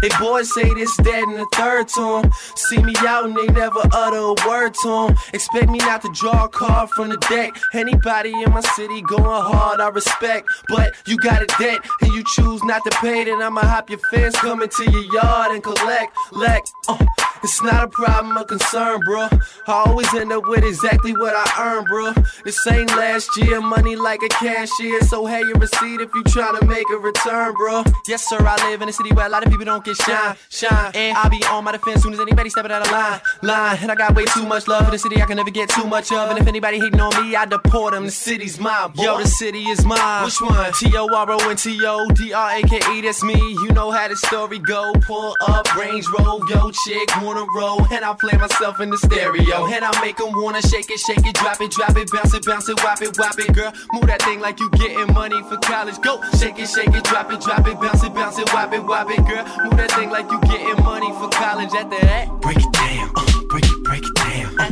They 0.00 0.08
boys 0.18 0.52
say 0.54 0.65
this, 0.74 0.96
that, 0.98 1.22
and 1.28 1.36
the 1.36 1.46
third 1.54 1.88
to. 1.88 2.30
See 2.56 2.82
me 2.82 2.94
out 3.06 3.24
and 3.26 3.36
they 3.36 3.46
never 3.48 3.80
utter 3.92 4.16
a 4.18 4.34
word 4.48 4.74
to 4.82 4.90
'em. 5.08 5.16
Expect 5.32 5.68
me 5.70 5.78
not 5.78 6.02
to 6.02 6.10
draw 6.12 6.44
a 6.44 6.48
card 6.48 6.90
from 6.90 7.08
the 7.10 7.16
deck. 7.28 7.56
Anybody 7.74 8.32
in 8.42 8.50
my 8.52 8.60
city 8.60 9.02
going 9.02 9.24
hard, 9.24 9.80
I 9.80 9.88
respect. 9.88 10.48
But 10.68 10.94
you 11.06 11.16
got 11.16 11.42
a 11.42 11.46
debt 11.58 11.80
and 12.02 12.12
you 12.12 12.22
choose 12.34 12.62
not 12.64 12.82
to 12.84 12.90
pay, 13.00 13.24
then 13.24 13.42
I'ma 13.42 13.62
hop 13.62 13.90
your 13.90 14.00
fence, 14.10 14.36
come 14.36 14.62
into 14.62 14.90
your 14.90 15.04
yard 15.12 15.52
and 15.52 15.62
collect. 15.62 16.16
Lek, 16.32 16.64
uh, 16.88 16.98
it's 17.42 17.62
not 17.62 17.84
a 17.84 17.88
problem, 17.88 18.36
a 18.36 18.44
concern, 18.44 19.00
bro. 19.04 19.28
I 19.66 19.84
always 19.86 20.12
end 20.14 20.32
up 20.32 20.46
with 20.46 20.64
exactly 20.64 21.12
what 21.12 21.34
I 21.34 21.46
earn, 21.58 21.84
bro. 21.84 22.12
This 22.44 22.66
ain't 22.66 22.90
last 22.90 23.36
year, 23.36 23.60
money 23.60 23.96
like 23.96 24.22
a 24.22 24.28
cashier. 24.28 25.00
So 25.02 25.26
hey, 25.26 25.40
your 25.40 25.58
receipt 25.58 26.00
if 26.00 26.14
you 26.14 26.22
tryna 26.24 26.66
make 26.66 26.88
a 26.90 26.98
return, 26.98 27.54
bro. 27.54 27.84
Yes, 28.06 28.28
sir, 28.28 28.38
I 28.40 28.56
live 28.70 28.82
in 28.82 28.88
a 28.88 28.92
city 28.92 29.12
where 29.12 29.26
a 29.26 29.28
lot 29.28 29.44
of 29.44 29.50
people 29.50 29.64
don't 29.64 29.84
get 29.84 29.96
shine, 29.96 30.36
shine. 30.48 30.92
Eh. 30.94 31.08
And 31.08 31.18
I'll 31.18 31.30
be 31.30 31.42
on 31.44 31.64
my 31.64 31.72
defense 31.72 32.02
soon 32.02 32.12
as 32.12 32.20
anybody 32.20 32.50
stepping 32.50 32.72
out 32.72 32.86
of 32.86 32.92
line, 32.92 33.20
line. 33.42 33.78
And 33.80 33.90
I 33.90 33.94
got 33.94 34.14
way 34.14 34.24
too 34.26 34.46
much 34.46 34.68
love 34.68 34.84
for 34.84 34.90
the 34.90 34.98
city 34.98 35.20
I 35.22 35.26
can 35.26 35.36
never 35.36 35.50
get 35.50 35.68
too 35.68 35.86
much 35.86 36.12
of. 36.12 36.30
And 36.30 36.38
if 36.38 36.46
anybody 36.46 36.78
hating 36.78 37.00
on 37.00 37.10
me, 37.22 37.36
I 37.36 37.44
deport 37.44 37.92
them. 37.94 38.04
The 38.04 38.10
city's 38.10 38.58
mine, 38.58 38.92
boy. 38.92 39.02
Yo, 39.02 39.18
the 39.18 39.26
city 39.26 39.64
is 39.68 39.84
mine. 39.84 40.24
Which 40.24 40.40
one? 40.40 40.72
T 40.72 40.96
O 40.96 41.06
R 41.12 41.30
O 41.30 41.50
N 41.50 41.56
T 41.56 41.78
O 41.84 42.06
D 42.10 42.32
R 42.32 42.50
A 42.50 42.62
K 42.62 42.80
E, 42.92 43.00
that's 43.02 43.22
me. 43.22 43.34
You 43.34 43.68
know 43.72 43.90
how 43.90 44.08
the 44.08 44.16
story 44.16 44.58
go. 44.58 44.92
Pull 45.02 45.36
up, 45.46 45.74
range 45.76 46.06
roll, 46.18 46.40
yo, 46.48 46.70
chick, 46.70 47.08
wanna 47.26 47.44
roll. 47.54 47.84
And 47.90 48.04
I 48.04 48.14
play 48.14 48.38
myself 48.38 48.80
in 48.80 48.90
the 48.90 48.98
stereo. 48.98 49.66
And 49.66 49.84
I 49.84 49.90
make 50.00 50.16
them 50.16 50.30
wanna 50.36 50.62
shake 50.62 50.90
it, 50.90 51.00
shake 51.00 51.26
it, 51.26 51.34
drop 51.34 51.60
it, 51.60 51.70
drop 51.72 51.96
it, 51.96 52.10
bounce 52.12 52.32
it, 52.32 52.46
bounce 52.46 52.68
it, 52.68 52.78
whop 52.80 53.02
it, 53.02 53.16
whop 53.18 53.38
it, 53.38 53.52
girl. 53.52 53.72
Move 53.92 54.06
that 54.06 54.22
thing 54.22 54.40
like 54.40 54.60
you 54.60 54.70
getting 54.70 55.12
money 55.12 55.42
for 55.48 55.56
college. 55.58 56.00
Go, 56.00 56.22
shake 56.38 56.58
it, 56.58 56.68
shake 56.68 56.94
it, 56.94 57.04
drop 57.04 57.30
it, 57.32 57.40
drop 57.40 57.66
it, 57.66 57.78
bounce 57.80 58.04
it, 58.04 58.14
bounce 58.14 58.38
it, 58.38 58.48
whop 58.50 58.72
it, 58.72 58.82
whop 58.82 59.10
it, 59.10 59.22
girl. 59.26 59.44
Move 59.64 59.76
that 59.76 59.90
thing 59.92 60.10
like 60.10 60.30
you 60.30 60.40
getting 60.42 60.82
money 60.84 61.10
for 61.18 61.28
college. 61.30 61.74
After 61.74 61.98
that, 62.06 62.30
break 62.40 62.58
it 62.58 62.72
down, 62.72 63.10
uh, 63.16 63.26
break 63.50 63.64
it, 63.66 63.84
break 63.84 64.04
it 64.06 64.14
down, 64.14 64.60
uh, 64.60 64.70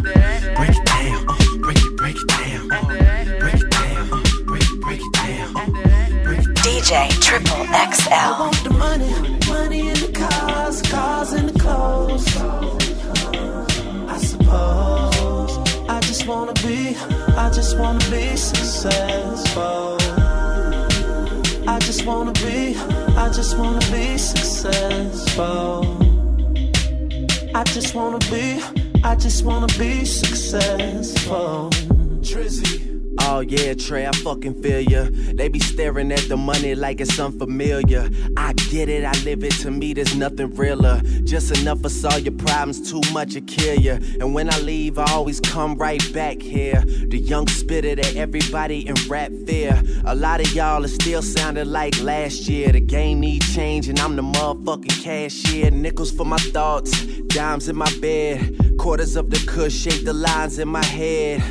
break 0.55 0.71
it 0.79 0.85
down, 0.87 1.27
uh, 1.29 1.37
break 1.59 1.79
it, 1.83 1.97
break 1.97 2.17
it 2.17 2.29
down, 2.29 2.73
uh, 2.73 2.79
break 3.43 3.61
it 3.61 3.71
down, 3.71 4.13
uh, 4.13 4.23
break 4.47 4.63
it, 4.63 4.81
break 4.81 5.01
it 5.01 5.13
down, 5.13 5.57
uh, 5.57 5.67
break 6.25 6.39
it 6.39 6.55
DJ 6.63 7.09
Triple 7.21 7.67
I 7.69 7.91
XL. 7.91 8.41
want 8.41 8.65
the 8.65 8.71
money, 8.71 9.11
money 9.55 9.89
in 9.93 9.99
the 10.05 10.13
cars, 10.13 10.83
cars 10.83 11.33
in 11.33 11.47
the 11.47 11.59
clothes. 11.65 12.27
I 14.15 14.19
suppose 14.31 15.53
I 15.97 16.01
just 16.09 16.27
wanna 16.27 16.55
be, 16.67 16.97
I 17.45 17.51
just 17.59 17.79
wanna 17.79 18.05
be 18.11 18.25
successful. 18.37 19.97
I 21.75 21.79
just 21.89 22.05
wanna 22.09 22.35
be, 22.45 22.77
I 23.25 23.27
just 23.39 23.53
wanna 23.59 23.85
be 23.97 24.19
successful. 24.19 25.73
I 27.61 27.63
just 27.77 27.95
wanna 27.95 28.23
be, 28.33 28.47
I 29.11 29.15
just 29.25 29.45
wanna 29.45 29.71
be 29.79 30.05
successful. 30.05 31.71
Drizzy. 32.29 32.84
Oh 33.27 33.41
yeah, 33.41 33.73
Trey, 33.73 34.07
I 34.07 34.13
fucking 34.13 34.63
feel 34.63 34.81
ya. 34.81 35.07
They 35.11 35.49
be 35.49 35.59
staring 35.59 36.13
at 36.13 36.29
the 36.29 36.37
money 36.37 36.75
like 36.75 37.01
it's 37.01 37.19
unfamiliar. 37.19 38.11
I 38.37 38.53
get 38.53 38.91
it, 38.91 39.03
I 39.03 39.13
live 39.25 39.43
it. 39.43 39.53
To 39.63 39.71
me, 39.71 39.95
there's 39.95 40.15
nothing 40.15 40.55
realer. 40.55 41.01
Just 41.25 41.59
enough 41.59 41.81
for 41.81 41.89
solve 41.89 42.21
your 42.21 42.35
problems, 42.35 42.91
too 42.91 43.01
much 43.15 43.33
to 43.33 43.41
kill 43.41 43.81
ya. 43.81 43.95
And 44.21 44.35
when 44.35 44.53
I 44.53 44.59
leave, 44.59 44.99
I 44.99 45.11
always 45.11 45.41
come 45.41 45.75
right 45.77 46.03
back 46.13 46.43
here. 46.43 46.83
The 46.83 47.19
young 47.19 47.47
spitter 47.49 47.95
that 47.95 48.15
everybody 48.15 48.87
in 48.87 48.95
rap 49.09 49.33
fear. 49.47 49.83
A 50.05 50.15
lot 50.15 50.43
of 50.43 50.53
y'all 50.55 50.85
are 50.85 50.89
still 50.89 51.23
sounding 51.23 51.71
like 51.71 51.99
last 52.03 52.47
year. 52.47 52.73
The 52.73 52.81
game 52.81 53.21
need 53.21 53.41
change, 53.41 53.89
and 53.89 53.99
I'm 54.01 54.17
the 54.17 54.23
motherfucking 54.23 55.03
cashier. 55.03 55.71
Nickels 55.71 56.11
for 56.11 56.27
my 56.27 56.37
thoughts, 56.53 57.07
dimes 57.29 57.71
in 57.71 57.77
my 57.77 57.91
bed. 58.03 58.77
Quarters 58.79 59.17
of 59.17 59.31
the 59.31 59.43
kush 59.51 59.75
shape 59.75 60.05
the 60.05 60.13
lines 60.13 60.59
in 60.59 60.69
my 60.69 60.85
head. 60.85 61.43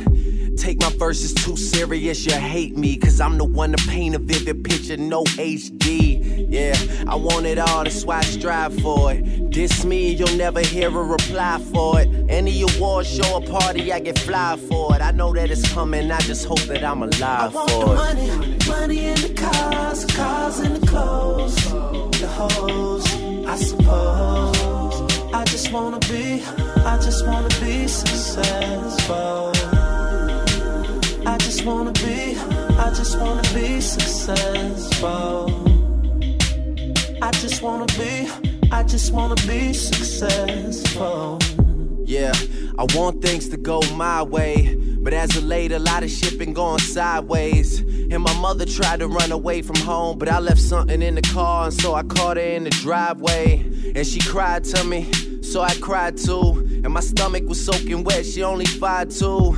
Take 0.56 0.80
my 0.80 0.90
verses 0.90 1.34
too 1.34 1.56
serious, 1.56 2.24
you 2.24 2.32
hate 2.34 2.76
me. 2.76 2.96
Cause 2.96 3.20
I'm 3.20 3.36
the 3.38 3.44
one 3.44 3.72
to 3.72 3.88
paint 3.88 4.14
a 4.14 4.18
vivid 4.18 4.64
picture, 4.64 4.96
no 4.96 5.22
HD. 5.24 6.46
Yeah, 6.48 6.74
I 7.08 7.16
want 7.16 7.46
it 7.46 7.58
all, 7.58 7.84
that's 7.84 8.04
why 8.04 8.18
I 8.18 8.22
strive 8.22 8.74
for 8.80 9.12
it. 9.12 9.50
Diss 9.50 9.84
me, 9.84 10.12
you'll 10.14 10.36
never 10.36 10.60
hear 10.60 10.88
a 10.88 11.02
reply 11.02 11.58
for 11.72 12.00
it. 12.00 12.08
Any 12.28 12.62
award 12.62 13.06
show 13.06 13.34
or 13.34 13.42
party, 13.42 13.92
I 13.92 14.00
get 14.00 14.18
fly 14.18 14.56
for 14.68 14.94
it. 14.94 15.02
I 15.02 15.10
know 15.10 15.32
that 15.34 15.50
it's 15.50 15.70
coming, 15.72 16.10
I 16.10 16.20
just 16.20 16.46
hope 16.46 16.60
that 16.62 16.82
I'm 16.84 17.02
alive 17.02 17.20
I 17.20 17.48
want 17.54 17.68
the 17.68 17.74
for 17.74 17.92
it. 17.92 17.96
money, 17.96 18.56
money 18.68 19.06
in 19.06 19.14
the 19.20 19.34
cars, 19.34 20.04
cars 20.06 20.60
in 20.60 20.80
the 20.80 20.86
clothes, 20.86 21.56
the 22.20 22.28
hoes. 22.28 23.04
I 23.46 23.56
suppose 23.56 25.32
I 25.34 25.44
just 25.44 25.72
wanna 25.72 25.98
be, 26.00 26.42
I 26.84 26.96
just 27.02 27.26
wanna 27.26 27.48
be 27.60 27.86
successful. 27.86 29.52
I 31.26 31.38
just 31.38 31.64
wanna 31.64 31.92
be, 31.92 32.36
I 32.78 32.92
just 32.94 33.18
wanna 33.18 33.42
be 33.54 33.80
successful. 33.80 35.50
I 37.22 37.30
just 37.32 37.62
wanna 37.62 37.86
be, 37.98 38.28
I 38.70 38.82
just 38.82 39.12
wanna 39.12 39.36
be 39.46 39.72
successful. 39.72 41.38
Yeah, 42.04 42.32
I 42.78 42.86
want 42.94 43.22
things 43.22 43.48
to 43.48 43.56
go 43.56 43.80
my 43.94 44.22
way. 44.22 44.76
But 44.76 45.14
as 45.14 45.34
of 45.36 45.44
late, 45.44 45.72
a 45.72 45.78
lot 45.78 46.02
of 46.02 46.10
shit 46.10 46.38
been 46.38 46.52
going 46.52 46.78
sideways. 46.78 47.80
And 47.80 48.22
my 48.22 48.34
mother 48.40 48.66
tried 48.66 49.00
to 49.00 49.08
run 49.08 49.32
away 49.32 49.62
from 49.62 49.76
home, 49.76 50.18
but 50.18 50.28
I 50.28 50.38
left 50.40 50.60
something 50.60 51.00
in 51.00 51.14
the 51.14 51.22
car, 51.22 51.64
and 51.64 51.74
so 51.74 51.94
I 51.94 52.02
caught 52.02 52.36
her 52.36 52.42
in 52.42 52.64
the 52.64 52.70
driveway. 52.70 53.64
And 53.96 54.06
she 54.06 54.20
cried 54.20 54.64
to 54.64 54.84
me, 54.84 55.10
so 55.42 55.62
I 55.62 55.74
cried 55.76 56.18
too. 56.18 56.80
And 56.84 56.92
my 56.92 57.00
stomach 57.00 57.44
was 57.44 57.64
soaking 57.64 58.04
wet, 58.04 58.26
she 58.26 58.42
only 58.42 58.66
five 58.66 59.08
two. 59.08 59.56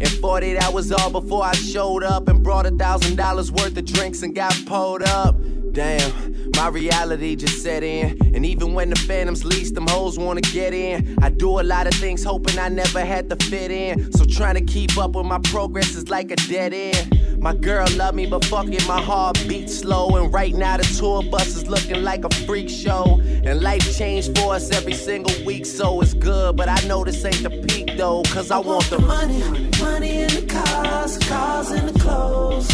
And 0.00 0.08
48 0.08 0.62
hours 0.62 0.92
all 0.92 1.10
before 1.10 1.44
I 1.44 1.52
showed 1.52 2.02
up 2.02 2.28
and 2.28 2.42
brought 2.42 2.66
a 2.66 2.70
thousand 2.70 3.16
dollars 3.16 3.50
worth 3.50 3.76
of 3.76 3.84
drinks 3.84 4.22
and 4.22 4.34
got 4.34 4.54
pulled 4.66 5.02
up. 5.02 5.36
Damn, 5.72 6.50
my 6.56 6.68
reality 6.68 7.36
just 7.36 7.62
set 7.62 7.82
in. 7.82 8.18
And 8.34 8.46
even 8.46 8.72
when 8.72 8.88
the 8.88 8.96
phantoms 8.96 9.44
least, 9.44 9.74
them 9.74 9.86
hoes 9.86 10.18
wanna 10.18 10.40
get 10.40 10.72
in. 10.72 11.18
I 11.22 11.28
do 11.28 11.60
a 11.60 11.62
lot 11.62 11.86
of 11.86 11.92
things 11.94 12.24
hoping 12.24 12.58
I 12.58 12.68
never 12.68 13.04
had 13.04 13.28
to 13.28 13.36
fit 13.36 13.70
in. 13.70 14.10
So 14.12 14.24
trying 14.24 14.54
to 14.54 14.62
keep 14.62 14.96
up 14.96 15.12
with 15.12 15.26
my 15.26 15.38
progress 15.44 15.94
is 15.94 16.08
like 16.08 16.30
a 16.30 16.36
dead 16.36 16.72
end. 16.72 17.42
My 17.42 17.54
girl 17.54 17.86
love 17.96 18.14
me, 18.14 18.26
but 18.26 18.44
fuck 18.46 18.68
it, 18.68 18.86
my 18.88 19.00
heart 19.00 19.38
beats 19.46 19.80
slow. 19.80 20.16
And 20.16 20.32
right 20.32 20.54
now 20.54 20.78
the 20.78 20.82
tour 20.98 21.22
bus 21.30 21.54
is 21.54 21.68
looking 21.68 22.02
like 22.02 22.24
a 22.24 22.30
freak 22.46 22.70
show. 22.70 23.20
And 23.44 23.60
life 23.60 23.96
changed 23.96 24.38
for 24.38 24.54
us 24.54 24.70
every 24.72 24.94
single 24.94 25.44
week, 25.44 25.66
so 25.66 26.00
it's 26.00 26.14
good. 26.14 26.56
But 26.56 26.70
I 26.70 26.80
know 26.88 27.04
this 27.04 27.24
ain't 27.24 27.42
the 27.42 27.50
peak 27.50 27.98
though, 27.98 28.22
cause 28.22 28.50
I, 28.50 28.58
want 28.58 28.88
the 28.90 28.98
money, 28.98 29.38
money 29.40 29.70
in 30.08 30.28
the 30.28 30.46
cars, 30.46 31.18
cars 31.18 31.70
in 31.70 31.86
the 31.86 31.98
clothes, 31.98 32.68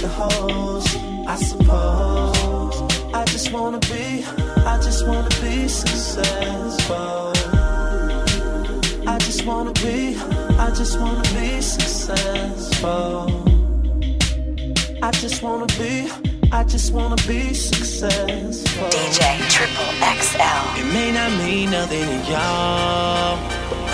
the 0.00 0.08
hoes, 0.08 0.86
I 1.26 1.36
suppose. 1.36 2.82
I 3.14 3.24
just 3.26 3.52
wanna 3.52 3.78
be, 3.80 4.24
I 4.66 4.78
just 4.82 5.06
wanna 5.06 5.30
be 5.42 5.68
successful. 5.68 7.32
I 9.06 9.18
just 9.18 9.44
wanna 9.46 9.72
be, 9.74 10.16
I 10.58 10.70
just 10.74 10.98
wanna 11.00 11.22
be 11.38 11.60
successful. 11.60 13.26
I 15.02 15.10
just 15.12 15.42
wanna 15.42 15.66
be, 15.78 16.10
I 16.50 16.64
just 16.64 16.92
wanna 16.92 17.16
be 17.28 17.52
successful. 17.54 18.88
DJ 18.88 19.20
Triple 19.54 19.92
XL. 20.20 20.80
It 20.80 20.86
may 20.92 21.12
not 21.12 21.30
mean 21.42 21.70
nothing 21.70 22.06
to 22.06 22.30
y'all, 22.30 23.38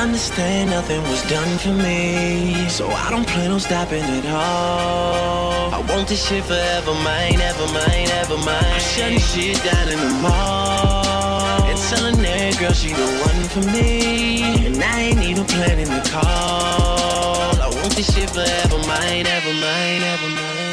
understand 0.00 0.70
nothing 0.70 1.02
was 1.02 1.22
done 1.28 1.58
for 1.58 1.72
me. 1.72 2.68
So 2.68 2.88
I 2.88 3.10
don't 3.10 3.26
plan 3.26 3.50
on 3.52 3.60
stopping 3.60 4.02
at 4.02 4.26
all. 4.26 5.74
I 5.74 5.80
want 5.88 6.08
this 6.08 6.26
shit 6.26 6.44
forever, 6.44 6.94
mine, 7.04 7.40
ever 7.40 7.66
mine, 7.66 8.08
ever 8.22 8.38
mine. 8.38 8.64
I'm 8.64 8.80
shutting 8.80 9.18
shit 9.18 9.62
down 9.62 9.88
in 9.88 9.98
the 9.98 10.10
mall. 10.22 11.62
And 11.68 11.78
telling 11.90 12.22
that 12.22 12.58
girl 12.58 12.72
she 12.72 12.94
the 12.94 13.08
one 13.28 13.42
for 13.52 13.62
me. 13.76 14.66
And 14.66 14.82
I 14.82 15.00
ain't 15.00 15.22
even 15.22 15.44
planning 15.44 15.88
the 15.88 16.02
call. 16.08 17.60
I 17.60 17.68
want 17.68 17.94
this 17.94 18.14
shit 18.14 18.30
forever, 18.30 18.78
mine, 18.86 19.26
ever, 19.26 19.52
mine, 19.64 20.02
ever 20.12 20.28
mine, 20.28 20.30
ever 20.30 20.30
mine. 20.38 20.70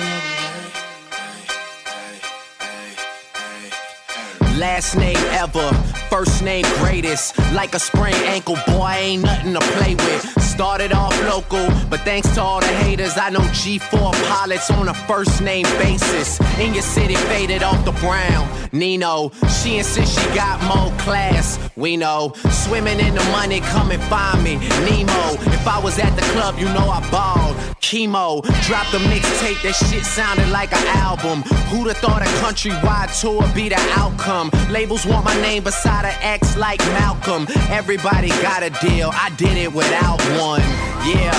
Last 4.57 4.95
name 4.95 5.17
ever, 5.43 5.69
first 6.09 6.43
name 6.43 6.65
greatest. 6.79 7.37
Like 7.53 7.75
a 7.75 7.79
sprained 7.79 8.23
ankle, 8.25 8.57
boy, 8.67 8.95
ain't 8.97 9.23
nothing 9.23 9.53
to 9.53 9.59
play 9.59 9.95
with. 9.95 10.41
Started 10.41 10.91
off 10.91 11.13
local, 11.23 11.67
but 11.89 11.99
thanks 12.01 12.29
to 12.35 12.41
all 12.41 12.59
the 12.59 12.67
haters, 12.67 13.17
I 13.17 13.29
know 13.29 13.41
G4 13.41 14.13
pilots 14.27 14.71
on 14.71 14.89
a 14.89 14.93
first 14.93 15.41
name 15.41 15.65
basis. 15.77 16.39
In 16.59 16.73
your 16.73 16.83
city, 16.83 17.15
faded 17.15 17.63
off 17.63 17.83
the 17.85 17.91
brown. 17.93 18.47
Nino, 18.71 19.31
she 19.61 19.77
insists 19.77 20.19
she 20.19 20.35
got 20.35 20.61
more 20.63 20.91
class. 20.99 21.59
We 21.75 21.95
know, 21.95 22.33
swimming 22.49 22.99
in 22.99 23.13
the 23.13 23.23
money, 23.25 23.59
come 23.59 23.91
and 23.91 24.01
find 24.03 24.43
me. 24.43 24.55
Nemo, 24.57 25.33
if 25.53 25.67
I 25.67 25.79
was 25.79 25.99
at 25.99 26.15
the 26.15 26.23
club, 26.33 26.57
you 26.57 26.65
know 26.65 26.89
I 26.89 27.07
balled. 27.11 27.76
Chemo, 27.81 28.41
dropped 28.65 28.93
a 28.93 28.99
mixtape, 29.09 29.61
that 29.63 29.75
shit 29.75 30.03
sounded 30.03 30.49
like 30.49 30.73
an 30.73 30.87
album. 30.97 31.43
Who'da 31.69 31.93
thought 31.93 32.21
a 32.21 32.29
countrywide 32.43 33.11
tour 33.19 33.43
be 33.53 33.69
the 33.69 33.79
outcome? 33.95 34.51
Labels 34.69 35.05
want 35.05 35.25
my 35.25 35.35
name 35.41 35.63
beside 35.63 36.05
an 36.05 36.15
X 36.21 36.57
like 36.57 36.79
Malcolm. 36.99 37.47
Everybody 37.69 38.29
got 38.41 38.63
a 38.63 38.69
deal, 38.81 39.11
I 39.13 39.29
did 39.37 39.57
it 39.57 39.71
without 39.71 40.21
one. 40.39 40.61
Yeah, 41.07 41.31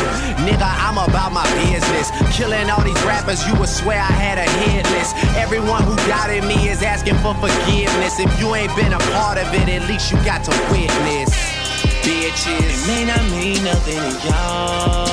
nigga, 0.47 0.65
I'm 0.65 0.97
about 0.97 1.33
my 1.33 1.45
business. 1.61 2.11
Killing 2.37 2.71
all 2.71 2.83
these 2.83 3.03
rappers, 3.05 3.47
you 3.47 3.55
would 3.59 3.69
swear 3.69 4.01
I 4.01 4.13
had 4.13 4.39
a 4.39 4.49
hit 4.65 4.89
list. 4.93 5.17
Everyone 5.37 5.83
who 5.83 5.97
doubted 6.09 6.45
me 6.45 6.69
is 6.69 6.83
asking 6.83 7.17
for 7.17 7.35
forgiveness. 7.35 8.19
If 8.19 8.31
you 8.41 8.55
ain't 8.55 8.75
been 8.77 8.93
a 8.93 9.03
part 9.13 9.39
of 9.39 9.53
it, 9.53 9.69
at 9.69 9.89
least 9.89 10.11
you 10.13 10.17
got 10.25 10.45
to 10.45 10.53
witness. 10.71 11.29
Bitches. 12.01 12.65
It 12.65 12.87
may 12.87 13.05
not 13.05 13.21
mean 13.31 13.63
nothing 13.65 14.01
to 14.01 14.29
y'all. 14.29 15.08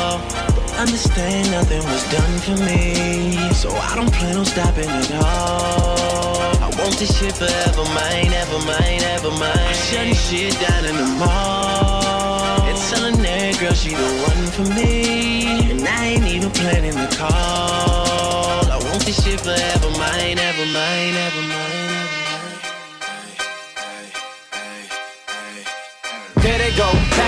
Understand 0.77 1.51
nothing 1.51 1.84
was 1.84 2.03
done 2.12 2.38
for 2.39 2.58
me. 2.65 3.53
So 3.53 3.72
I 3.72 3.96
don't 3.96 4.12
plan 4.12 4.36
on 4.36 4.46
stopping 4.46 4.89
at 4.89 5.12
all. 5.13 6.36
I 6.62 6.70
want 6.77 6.98
this 6.98 7.17
shit 7.17 7.34
forever, 7.34 7.86
mine, 7.96 8.34
ever 8.34 8.60
mine, 8.65 9.01
ever 9.15 9.32
mine. 9.32 9.55
I'm 9.55 9.74
shutting 9.74 10.13
shit 10.13 10.60
down 10.60 10.84
in 10.86 10.96
the 10.96 11.08
mall. 11.17 12.62
And 12.67 12.77
telling 12.91 13.22
that 13.24 13.58
girl 13.60 13.74
she 13.74 13.96
the 13.96 14.10
one 14.27 14.48
for 14.51 14.67
me. 14.75 15.71
And 15.71 15.88
I 15.88 16.06
ain't 16.06 16.28
even 16.28 16.52
planning 16.52 16.95
the 16.95 17.08
call. 17.15 18.69
I 18.69 18.78
want 18.84 19.06
this 19.06 19.23
shit 19.23 19.39
forever, 19.39 19.89
mine, 19.97 20.38
ever 20.39 20.65
mine, 20.65 21.15
ever 21.15 21.41
mine. 21.47 21.94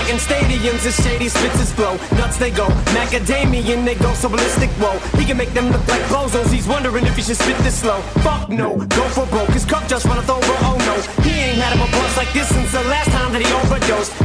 In 0.08 0.16
stadiums 0.16 0.86
as 0.86 0.96
shady 0.96 1.28
spits 1.28 1.58
his 1.60 1.72
flow. 1.72 1.96
Nuts 2.16 2.36
they 2.38 2.50
go, 2.50 2.66
macadamian 2.96 3.84
they 3.84 3.94
go 3.94 4.12
so 4.14 4.28
ballistic. 4.28 4.70
Whoa, 4.80 4.98
he 5.18 5.24
can 5.24 5.36
make 5.36 5.52
them 5.52 5.70
look 5.70 5.86
like 5.88 6.02
bozos. 6.08 6.50
He's 6.52 6.66
wondering 6.66 7.04
if 7.06 7.16
he 7.16 7.22
should 7.22 7.36
spit 7.36 7.58
this 7.58 7.80
slow. 7.80 8.00
Fuck 8.24 8.48
no, 8.48 8.76
go 8.76 9.04
for 9.14 9.26
broke. 9.26 9.50
His 9.50 9.64
cup 9.64 9.86
just 9.86 10.06
runneth 10.06 10.30
over. 10.30 10.54
Oh 10.64 10.76
no, 10.88 10.94
he 11.22 11.30
ain't 11.30 11.58
had 11.60 11.76
a 11.76 11.78
buzz 11.92 12.16
like 12.16 12.32
this 12.32 12.48
since 12.48 12.72
the 12.72 12.82
last 12.84 13.10
time 13.10 13.32
that 13.32 13.42
he 13.42 13.52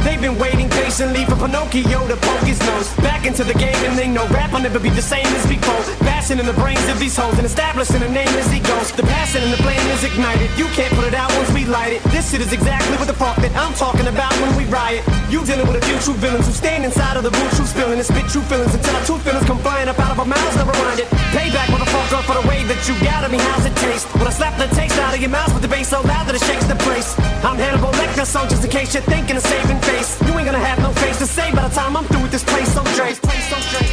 They've 0.06 0.20
been 0.20 0.38
waiting 0.38 0.70
patiently 0.70 1.24
for 1.26 1.34
Pinocchio 1.34 2.06
to 2.06 2.16
poke 2.16 2.46
his 2.46 2.60
nose 2.62 2.86
back 3.02 3.26
into 3.26 3.42
the 3.42 3.54
game, 3.54 3.74
and 3.82 3.98
they 3.98 4.06
know 4.06 4.22
rap 4.28 4.52
will 4.52 4.60
never 4.60 4.78
be 4.78 4.90
the 4.90 5.02
same 5.02 5.26
as 5.34 5.46
before. 5.50 5.82
Bashing 6.06 6.38
in 6.38 6.46
the 6.46 6.54
brains 6.54 6.86
of 6.86 7.00
these 7.00 7.16
hoes 7.16 7.34
and 7.34 7.46
establishing 7.46 8.02
a 8.02 8.08
name 8.08 8.30
as 8.38 8.46
he 8.52 8.60
goes. 8.60 8.92
The 8.92 9.02
passion 9.02 9.42
and 9.42 9.52
the 9.52 9.58
flame 9.58 9.82
is 9.90 10.04
ignited. 10.04 10.50
You 10.56 10.66
can't 10.78 10.94
put 10.94 11.06
it 11.10 11.14
out 11.14 11.30
once 11.34 11.50
we 11.50 11.64
light 11.64 11.92
it. 11.92 12.02
This 12.14 12.30
shit 12.30 12.40
is 12.40 12.52
exactly 12.52 12.96
what 12.96 13.08
the 13.08 13.18
fuck 13.18 13.36
that 13.42 13.50
I'm 13.56 13.74
talking 13.74 14.06
about 14.06 14.32
when 14.38 14.54
we 14.56 14.64
riot. 14.70 15.02
You 15.28 15.44
dealing 15.44 15.66
with 15.66 15.82
a 15.82 15.84
few 15.86 15.98
true 15.98 16.14
villains 16.22 16.46
who 16.46 16.52
stand 16.52 16.84
inside 16.84 17.16
of 17.16 17.24
the 17.24 17.34
room, 17.34 17.50
true 17.58 17.66
spilling 17.66 17.98
and 17.98 18.06
spit 18.06 18.30
true 18.30 18.46
feelings 18.46 18.74
until 18.74 18.94
our 18.94 19.04
true 19.04 19.18
feelings 19.18 19.46
come 19.46 19.58
flying 19.58 19.88
up 19.88 19.98
out 19.98 20.12
of 20.14 20.20
our 20.22 20.26
mouths. 20.26 20.54
Never 20.54 20.76
mind 20.78 21.00
it. 21.02 21.08
Payback, 21.34 21.66
motherfucker, 21.74 22.22
for 22.22 22.38
the 22.38 22.46
way 22.46 22.62
that 22.70 22.78
you 22.86 22.94
got 23.02 23.26
at 23.26 23.30
me. 23.34 23.38
How's 23.38 23.66
it 23.66 23.74
taste? 23.82 24.06
When 24.14 24.28
I 24.28 24.30
slap 24.30 24.54
the 24.54 24.70
taste 24.76 24.94
out 25.02 25.14
of 25.14 25.20
your 25.20 25.34
mouth 25.34 25.52
with 25.52 25.62
the 25.62 25.68
bass 25.68 25.88
so 25.88 26.00
loud 26.02 26.30
that 26.30 26.36
it 26.38 26.44
shakes 26.46 26.66
the 26.70 26.78
place. 26.86 27.18
I'm 27.42 27.58
Hannibal 27.58 27.90
Lecter, 27.98 28.24
so 28.24 28.46
just 28.46 28.64
in 28.64 28.70
case 28.70 28.94
you're 28.94 29.02
thinking 29.02 29.36
of 29.36 29.42
saving 29.64 29.80
face, 29.82 30.20
you 30.22 30.32
ain't 30.38 30.46
gonna 30.46 30.58
have 30.58 30.78
no 30.80 30.90
face 30.92 31.18
to 31.18 31.26
say 31.26 31.50
by 31.52 31.68
the 31.68 31.74
time 31.74 31.96
I'm 31.96 32.04
through 32.04 32.22
with 32.22 32.32
this 32.32 32.44
place. 32.44 32.72
So 32.72 32.82
Dre, 32.96 33.14
place 33.14 33.48
so 33.48 33.58
Dre. 33.70 33.86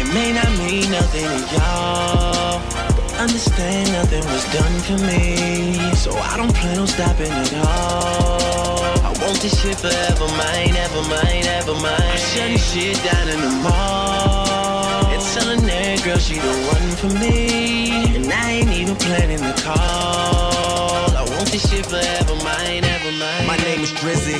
It 0.00 0.08
may 0.14 0.32
not 0.32 0.50
mean 0.58 0.90
nothing 0.90 1.26
to 1.26 1.54
y'all. 1.54 2.60
but 2.96 3.14
Understand 3.18 3.92
nothing 3.92 4.24
was 4.26 4.44
done 4.52 4.76
for 4.86 4.98
me. 5.06 5.94
So 5.94 6.12
I 6.12 6.36
don't 6.36 6.54
plan 6.54 6.78
on 6.78 6.86
stopping 6.86 7.30
at 7.30 7.52
all. 7.54 8.82
I 9.08 9.10
want 9.22 9.40
this 9.40 9.60
shit 9.60 9.76
forever, 9.76 10.28
mine, 10.36 10.76
ever 10.76 11.02
mine, 11.08 11.46
ever 11.58 11.74
mine. 11.74 12.10
I'm 12.14 12.18
shutting 12.18 12.58
shit 12.58 12.96
down 13.04 13.28
in 13.28 13.40
the 13.40 13.52
mall. 13.62 15.06
And 15.12 15.22
telling 15.34 15.62
that 15.66 16.02
girl 16.04 16.18
she 16.18 16.34
the 16.34 16.54
one 16.74 16.88
for 17.00 17.10
me. 17.18 18.16
And 18.16 18.26
I 18.32 18.50
ain't 18.50 18.70
even 18.70 18.96
planning 18.96 19.38
the 19.38 19.54
call. 19.62 21.14
I 21.16 21.22
want 21.34 21.50
this 21.50 21.68
shit 21.70 21.86
forever, 21.86 22.34
mine, 22.44 22.84
ever 22.84 23.12
mine. 23.12 23.46
My 23.46 23.56
name 23.58 23.80
is 23.80 23.92
Drizzy, 23.92 24.38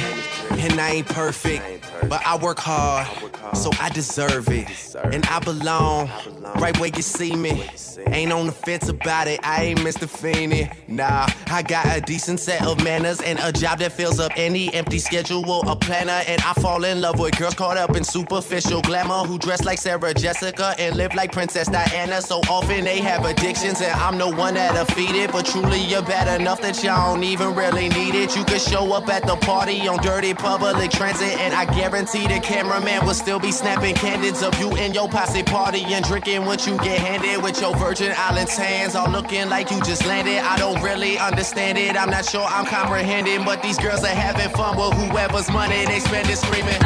and 0.59 0.81
I 0.81 0.91
ain't 0.91 1.07
perfect, 1.09 1.85
but 2.09 2.25
I 2.27 2.37
work 2.37 2.59
hard, 2.59 3.07
so 3.57 3.71
I 3.81 3.89
deserve 3.91 4.49
it. 4.49 4.69
And 5.13 5.25
I 5.27 5.39
belong 5.41 6.09
right 6.57 6.79
where 6.79 6.91
you 6.95 7.03
see 7.03 7.35
me. 7.35 7.69
Ain't 8.09 8.33
on 8.33 8.47
the 8.47 8.53
fence 8.53 8.89
about 8.89 9.29
it, 9.29 9.41
I 9.43 9.65
ain't 9.65 9.81
Mr. 9.81 10.09
Feeney. 10.09 10.71
Nah, 10.89 11.27
I 11.47 11.63
got 11.63 11.87
a 11.97 12.01
decent 12.01 12.41
set 12.41 12.63
of 12.65 12.83
manners 12.85 13.21
and 13.21 13.39
a 13.41 13.53
job 13.53 13.79
that 13.81 13.93
fills 13.93 14.21
up 14.21 14.33
any 14.37 14.73
empty 14.75 14.99
schedule. 14.99 15.45
A 15.69 15.77
planner, 15.77 16.23
and 16.27 16.41
I 16.43 16.53
fall 16.55 16.85
in 16.85 17.01
love 17.01 17.19
with 17.19 17.37
girls 17.39 17.55
caught 17.55 17.77
up 17.77 17.97
in 17.97 18.05
superficial 18.05 18.83
glamour 18.83 19.25
who 19.27 19.39
dress 19.39 19.65
like 19.65 19.79
Sarah 19.79 20.13
Jessica 20.15 20.75
and 20.79 20.97
live 20.97 21.15
like 21.15 21.33
Princess 21.33 21.69
Diana. 21.69 22.21
So 22.21 22.41
often 22.49 22.85
they 22.85 22.99
have 22.99 23.25
addictions, 23.25 23.81
and 23.81 23.93
I'm 23.93 24.19
the 24.19 24.29
one 24.29 24.55
that'll 24.55 24.85
feed 24.95 25.15
it. 25.15 25.33
But 25.33 25.47
truly, 25.47 25.81
you're 25.81 26.03
bad 26.03 26.41
enough 26.41 26.61
that 26.63 26.83
y'all 26.83 27.15
don't 27.15 27.25
even 27.25 27.55
really 27.55 27.89
need 27.89 28.15
it. 28.15 28.37
You 28.37 28.45
could 28.45 28.61
show 28.61 28.93
up 28.93 29.09
at 29.09 29.27
the 29.27 29.37
party 29.37 29.87
on 29.89 29.99
dirty 30.03 30.35
public 30.35 30.91
transit, 30.91 31.39
and 31.39 31.55
I 31.55 31.65
guarantee 31.65 31.94
the 31.95 32.41
cameraman 32.43 33.07
will 33.07 33.15
still 33.15 33.39
be 33.39 33.53
snapping 33.53 33.95
candids 33.95 34.43
of 34.43 34.59
you 34.59 34.69
and 34.77 34.97
your 34.97 35.09
posse 35.09 35.45
party 35.45 35.85
and 35.95 36.05
drinking 36.05 36.45
what 36.45 36.67
you 36.67 36.77
get 36.79 36.99
handed 36.99 37.41
with 37.41 37.61
your 37.61 37.73
Virgin 37.77 38.13
Islands 38.17 38.57
hands 38.57 38.97
all 38.97 39.09
looking 39.09 39.49
like 39.49 39.71
you 39.71 39.81
just 39.83 40.05
landed. 40.05 40.39
I 40.39 40.57
don't 40.57 40.83
really 40.83 41.19
understand 41.19 41.79
it. 41.79 41.97
I'm 41.97 42.11
not 42.11 42.25
sure 42.25 42.43
I'm 42.43 42.67
comprehending, 42.67 43.45
but 43.45 43.63
these 43.63 43.79
girls 43.79 44.03
are 44.03 44.09
having 44.09 44.51
fun 44.57 44.77
with 44.77 44.93
whoever's 45.09 45.49
money 45.53 45.87
they 45.87 46.01
spend 46.01 46.29
is 46.29 46.41
screaming. 46.41 46.81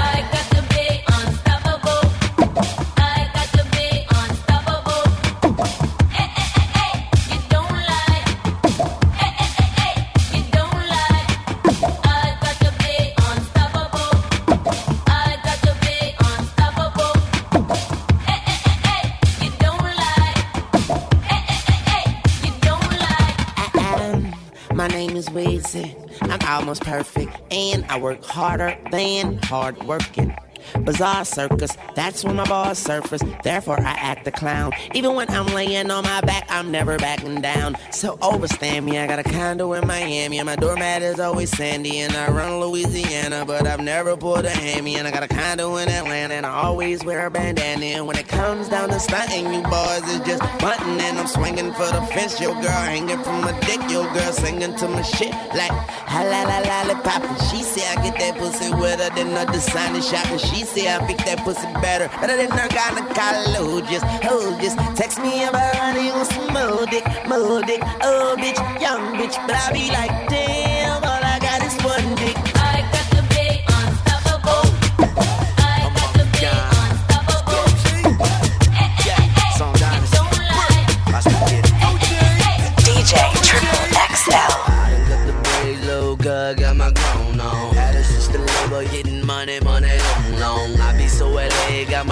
Weezy. 25.59 26.23
I'm 26.23 26.41
almost 26.49 26.83
perfect, 26.83 27.37
and 27.51 27.85
I 27.87 27.99
work 27.99 28.25
harder 28.25 28.77
than 28.91 29.39
hard 29.43 29.83
working. 29.85 30.37
Bizarre 30.85 31.25
circus, 31.25 31.77
that's 31.95 32.25
when 32.25 32.37
my 32.37 32.45
balls 32.45 32.79
surface. 32.79 33.23
Therefore, 33.43 33.81
I 33.81 33.93
act 33.93 34.25
the 34.25 34.33
clown. 34.33 34.73
Even 34.95 35.15
when 35.15 35.29
I'm 35.31 35.47
laying 35.47 35.91
on 35.91 36.05
my 36.05 36.21
back, 36.23 36.47
I'm 36.49 36.71
never 36.71 36.99
backing 36.99 37.41
down. 37.41 37.77
So 37.91 38.19
overstand 38.23 38.85
me, 38.85 38.99
I 38.99 39.07
got 39.07 39.19
a 39.19 39.23
condo 39.23 39.73
in 39.73 39.87
Miami, 39.87 40.39
and 40.39 40.47
my 40.47 40.57
doormat 40.57 41.03
is 41.03 41.21
always 41.21 41.51
sandy. 41.51 41.99
And 42.01 42.13
I 42.15 42.31
run 42.31 42.61
Louisiana, 42.61 43.45
but 43.47 43.67
I've 43.67 43.81
never 43.81 44.17
pulled 44.17 44.45
a 44.45 44.51
hammy. 44.51 44.97
And 44.97 45.07
I 45.07 45.11
got 45.11 45.23
a 45.23 45.29
condo 45.29 45.77
in 45.77 45.89
Atlanta, 45.89 46.35
and 46.35 46.47
I 46.47 46.51
always 46.51 47.05
wear 47.05 47.27
a 47.27 47.31
bandana. 47.31 47.87
And 47.87 48.07
when 48.07 48.17
it 48.17 48.29
comes 48.29 48.69
down 48.69 48.89
to 48.91 49.01
stunting, 49.01 49.53
you 49.53 49.63
boys 49.63 50.05
is 50.09 50.21
just 50.21 50.43
button, 50.61 51.01
and 51.01 51.19
I'm 51.19 51.27
swinging 51.27 51.73
for 51.73 51.87
the 51.87 52.03
fence. 52.13 52.41
Your 52.41 52.55
girl 52.55 52.71
hanging 52.71 53.19
from 53.23 53.41
my 53.43 53.59
dick, 53.61 53.81
your 53.91 54.05
girl 54.13 54.33
singing 54.33 54.75
to 54.77 54.89
my 54.89 55.03
shit 55.03 55.33
like 55.55 55.73
ha 55.73 56.23
la 56.23 56.43
la 56.45 56.59
lollipop. 56.61 57.23
And 57.23 57.41
she 57.49 57.63
say 57.63 57.87
I 57.89 58.03
get 58.03 58.19
that 58.19 58.39
pussy 58.39 58.71
wetter 58.73 59.15
than 59.15 59.37
a 59.37 59.51
designer 59.53 60.03
shop, 60.03 60.27
and 60.31 60.41
she 60.41 60.58
say 60.65 60.93
I 60.93 60.99
pick 61.07 61.19
that 61.19 61.39
pussy 61.45 61.67
better, 61.81 62.09
better 62.21 62.37
than 62.37 62.51
her 62.51 62.69
gynecologist. 62.69 64.05
Who 64.25 64.61
just, 64.61 64.79
text 64.97 65.21
me 65.21 65.45
about 65.45 65.75
honey 65.77 66.11
on 66.11 66.25
some 66.25 66.53
more 66.53 66.87
dick, 66.87 67.05
more 67.29 67.63
dick, 67.63 67.81
oh 68.03 68.37
bitch, 68.39 68.59
young 68.81 69.15
bitch, 69.17 69.37
but 69.47 69.55
I 69.57 69.73
be 69.73 69.89
like, 69.89 70.11
damn, 70.29 70.58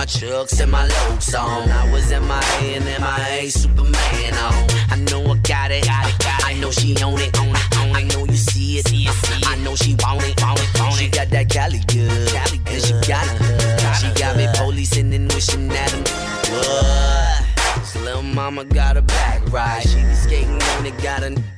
chucks 0.07 0.61
and 0.61 0.71
my 0.71 0.87
lokes 0.87 1.35
on. 1.39 1.69
I 1.69 1.91
was 1.93 2.11
in 2.11 2.25
my 2.27 2.43
A 2.61 2.75
and 2.77 2.85
MIA, 2.85 3.51
Superman 3.51 4.35
on. 4.35 4.55
I 4.91 4.97
know 5.11 5.23
I 5.33 5.37
got 5.39 5.71
it, 5.71 5.85
got 5.85 6.09
it, 6.09 6.19
got 6.19 6.41
it. 6.41 6.47
I 6.47 6.55
know 6.61 6.71
she 6.71 6.97
own 7.03 7.21
it, 7.21 7.39
own 7.39 7.49
it, 7.49 7.79
own 7.79 7.91
it. 7.91 7.97
I 7.97 8.03
know 8.05 8.25
you 8.25 8.37
see 8.37 8.79
it, 8.79 8.89
see 8.89 9.05
it, 9.05 9.13
see 9.13 9.39
it. 9.39 9.49
I 9.49 9.57
know 9.57 9.75
she 9.75 9.95
want 10.03 10.23
it, 10.23 10.41
want 10.41 10.61
it, 10.61 10.81
want 10.81 10.95
it. 10.95 10.99
She 10.99 11.09
got 11.09 11.29
that 11.31 11.51
Cali 11.51 11.81
good, 11.87 12.29
Cali 12.29 12.59
good. 12.59 12.73
and 12.73 12.83
she 12.83 12.93
got 13.09 13.27
it. 13.29 13.97
She 14.01 14.21
got 14.21 14.37
me 14.37 14.47
policing 14.55 15.13
and 15.13 15.33
wishing 15.33 15.71
at 15.71 15.91
him. 15.91 16.05
What? 16.55 17.85
So 17.87 18.01
little 18.01 18.23
mama 18.23 18.65
got 18.65 18.97
a 18.97 19.03
back 19.03 19.53
right. 19.53 19.83
She 19.83 20.03
be 20.03 20.15
skating 20.15 20.63
on 20.63 20.87
it, 20.87 20.97
got 21.03 21.23
a 21.23 21.56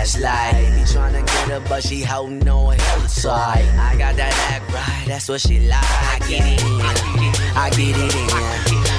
flashlight. 0.00 0.54
Be 0.74 0.82
tryna 0.82 1.26
get 1.26 1.48
her, 1.48 1.60
but 1.68 1.82
she 1.82 2.02
holding 2.02 2.48
on 2.48 2.78
hella 2.78 3.08
tight. 3.08 3.64
I 3.78 3.96
got 3.96 4.16
that 4.16 4.32
act 4.50 4.72
right, 4.72 5.04
that's 5.06 5.28
what 5.28 5.40
she 5.40 5.60
like. 5.60 5.78
I 5.82 6.18
get 6.28 6.40
it 6.40 6.62
in, 6.62 6.80
I 7.56 7.70
get 7.70 7.96
it 7.96 8.14
in, 8.14 8.30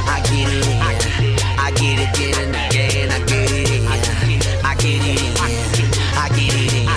I 0.08 0.22
get 0.22 0.50
it 0.50 0.68
in, 0.68 0.82
I 0.82 0.98
get 0.98 1.18
it 1.18 1.26
in 1.26 1.52
I 1.58 1.72
get 1.72 2.00
it 2.00 2.10
again, 2.10 2.56
I 2.56 2.70
get 2.70 2.96
it 2.96 3.04
in, 3.04 3.12
I 3.12 3.20
get 3.26 3.52
it 3.52 3.72
in, 3.72 3.88
I 4.66 4.76
get 4.76 6.54
it 6.54 6.74
in, 6.74 6.88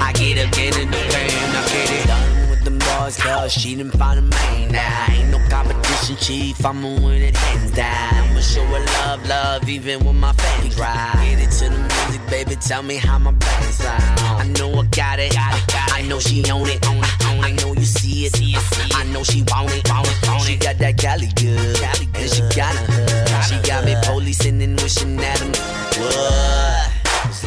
I 0.00 0.12
get 0.12 0.36
it 0.36 0.48
again 0.48 0.74
and 0.80 0.94
again, 0.94 1.56
I 1.56 1.62
get 1.68 1.90
it 1.90 2.06
done 2.06 2.50
with 2.50 2.64
them 2.64 2.78
boys, 2.78 3.16
cause 3.16 3.52
she 3.52 3.74
done 3.74 3.90
found 3.90 4.18
a 4.18 4.22
man 4.22 4.72
now. 4.72 5.23
Chief, 6.24 6.64
I'ma 6.64 6.88
win 7.04 7.20
it 7.20 7.36
hands 7.36 7.70
down. 7.72 8.14
I'ma 8.14 8.40
show 8.40 8.64
her 8.64 8.80
love, 8.80 9.28
love, 9.28 9.68
even 9.68 10.02
when 10.06 10.18
my 10.18 10.32
fans 10.32 10.78
ride. 10.78 11.12
Get 11.22 11.38
it 11.38 11.50
to 11.58 11.68
the 11.68 11.78
music, 11.78 12.30
baby, 12.30 12.56
tell 12.56 12.82
me 12.82 12.96
how 12.96 13.18
my 13.18 13.32
band 13.32 13.74
sound. 13.74 14.20
I 14.20 14.48
know 14.58 14.72
I 14.72 14.86
got 14.86 15.18
it, 15.18 15.34
got 15.34 15.54
it, 15.54 15.66
got 15.66 15.88
it. 15.90 15.94
I 15.94 16.00
know 16.08 16.18
she 16.20 16.42
own 16.50 16.66
it, 16.66 16.82
own 16.88 16.96
it, 16.96 17.26
own 17.26 17.40
it. 17.40 17.44
I 17.44 17.50
know 17.52 17.74
you 17.74 17.84
see 17.84 18.24
it, 18.24 18.34
see 18.36 18.54
it, 18.54 18.60
see 18.62 18.86
it. 18.86 18.96
I 18.96 19.04
know 19.12 19.22
she 19.22 19.42
want 19.42 19.70
it, 19.74 19.86
want 19.90 20.08
it, 20.08 20.26
want 20.26 20.40
it. 20.40 20.46
She 20.46 20.56
got 20.56 20.78
that 20.78 20.96
Cali 20.96 21.28
good, 21.36 21.76
Cali 21.76 22.06
good. 22.06 22.22
and 22.22 22.30
she 22.30 22.40
got 22.56 22.74
a. 22.74 23.42
She 23.42 23.60
got 23.68 23.84
me 23.84 23.94
policing 24.02 24.62
and 24.62 24.80
wishing 24.80 25.20
at 25.20 25.40
him. 25.40 25.52
What? 26.00 26.73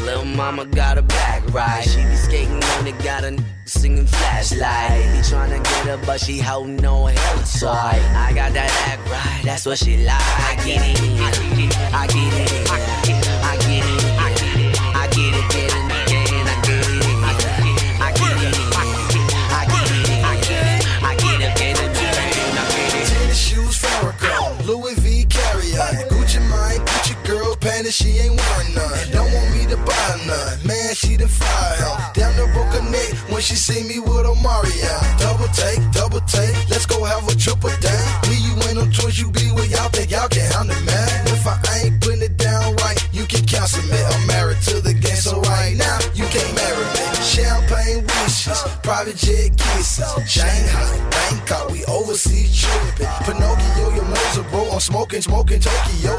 Little 0.08 0.24
mama 0.24 0.66
got 0.66 0.98
a 0.98 1.02
back 1.02 1.44
right. 1.54 1.84
She 1.84 2.02
be 2.02 2.16
skating 2.16 2.64
on 2.64 2.88
it, 2.88 2.98
got 3.04 3.26
a 3.26 3.28
n- 3.28 3.46
singing 3.66 4.06
flashlight. 4.08 5.04
Be 5.12 5.20
tryna 5.20 5.62
get 5.62 5.86
her, 5.86 5.98
but 6.06 6.22
she 6.22 6.40
holding 6.40 6.86
on 6.86 7.14
hella 7.14 7.44
tight. 7.44 8.00
I 8.16 8.32
got 8.34 8.54
that 8.54 8.72
act 8.88 9.04
right, 9.12 9.42
that's 9.44 9.66
what 9.66 9.78
she 9.78 9.98
like. 10.06 10.16
I 10.16 10.56
get 10.64 10.80
it 10.80 10.96
I 11.20 11.32
get 11.36 11.60
it 11.60 11.76
I 11.92 12.08
get 12.08 12.32
it 12.40 12.72
I 12.72 13.58
get 15.12 15.36
it 15.36 15.44
again 15.44 15.76
and 15.76 15.92
again. 15.92 16.88
I 18.00 18.12
get 18.16 18.32
it 18.32 18.56
in, 18.56 18.72
I 18.72 18.88
get 19.12 19.92
it 19.92 20.24
I 20.24 20.40
get 20.40 20.56
it 20.64 21.04
I 21.04 21.16
get 21.20 21.36
it 21.36 21.52
again 21.52 21.76
and 21.76 21.92
again. 21.92 22.56
I 22.56 22.72
get 22.72 22.96
it. 22.96 23.08
Tennis 23.12 23.38
shoes, 23.38 23.76
Farrakhan, 23.76 24.66
Louis 24.66 24.96
V. 25.04 25.26
Cartier, 25.26 26.08
Gucci 26.08 26.40
mine, 26.50 26.80
Gucci 26.88 27.14
girl, 27.28 27.58
panties, 27.58 27.94
she 27.94 28.20
ain't 28.20 28.37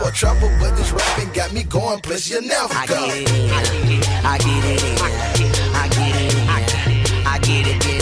A 0.08 0.10
trapper, 0.10 0.48
but 0.58 0.74
this 0.74 0.90
rapping 0.90 1.30
got 1.34 1.52
me 1.52 1.64
going 1.64 2.00
places 2.00 2.30
you 2.30 2.40
never 2.40 2.72
I 2.72 2.86
go. 2.86 2.94
get 2.94 3.14
it 3.14 3.30
in, 3.30 3.50
I 4.24 4.38
get 4.38 4.64
it 4.64 4.82
in, 4.82 4.98
I 4.98 5.18
get 5.18 5.40
it 5.42 5.74
I 5.74 5.88
get 5.90 6.16
it 6.16 6.48
again 7.26 7.66
and 7.66 7.84
again. 7.84 7.97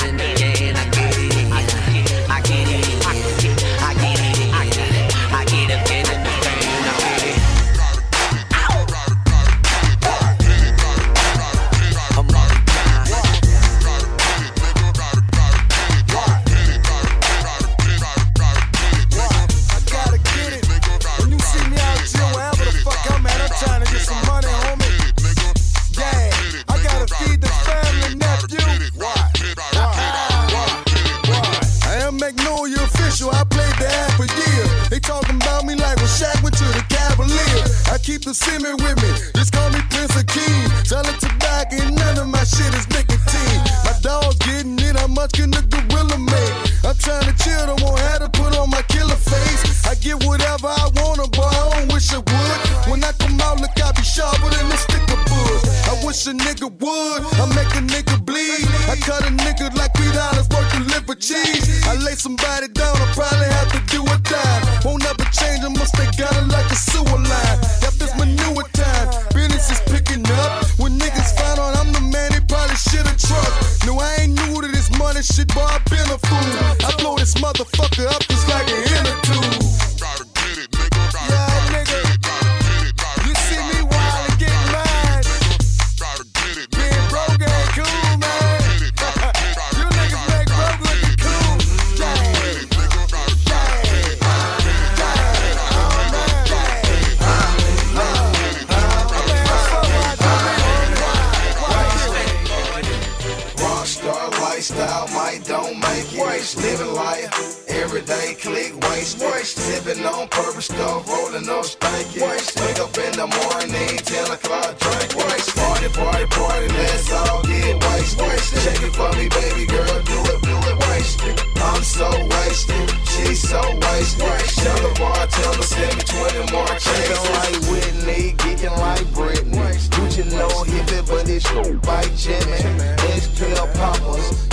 Fool. 76.19 76.56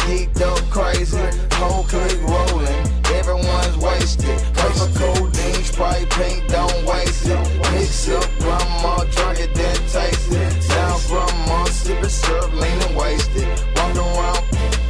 Geeked 0.08 0.42
up 0.42 0.60
crazy. 0.70 1.18
Whole 1.54 1.84
clique 1.84 2.22
rolling, 2.22 2.84
everyone's 3.16 3.78
wasted. 3.78 4.40
Paper 4.56 4.90
codeine, 4.98 5.64
Sprite, 5.64 6.10
pink, 6.12 6.48
don't 6.48 6.86
waste 6.86 7.28
it. 7.28 7.40
Mix 7.72 8.10
up, 8.10 8.28
grandma, 8.40 9.04
drunk 9.16 9.40
it, 9.40 9.54
then 9.54 9.76
taste 9.88 10.32
it. 10.32 10.70
Down 10.70 11.00
grandma, 11.08 11.66
sipping 11.66 12.10
syrup, 12.10 12.54
leaning 12.54 12.96
wasted. 12.96 13.48
Walking 13.76 14.00
around, 14.00 14.44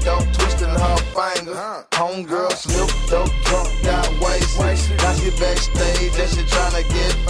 don't 0.04 0.28
twisting 0.34 0.70
her 0.70 0.98
finger. 1.16 1.86
Homegirl 1.92 2.52
slipped 2.54 3.14
up, 3.14 3.30
drunk, 3.46 3.70
got 3.84 4.08
wasted. 4.20 4.98
Now 4.98 5.14
she 5.14 5.30
backstage 5.40 6.20
and 6.20 6.30
she 6.30 6.44
tryna 6.44 6.84
get 6.90 7.23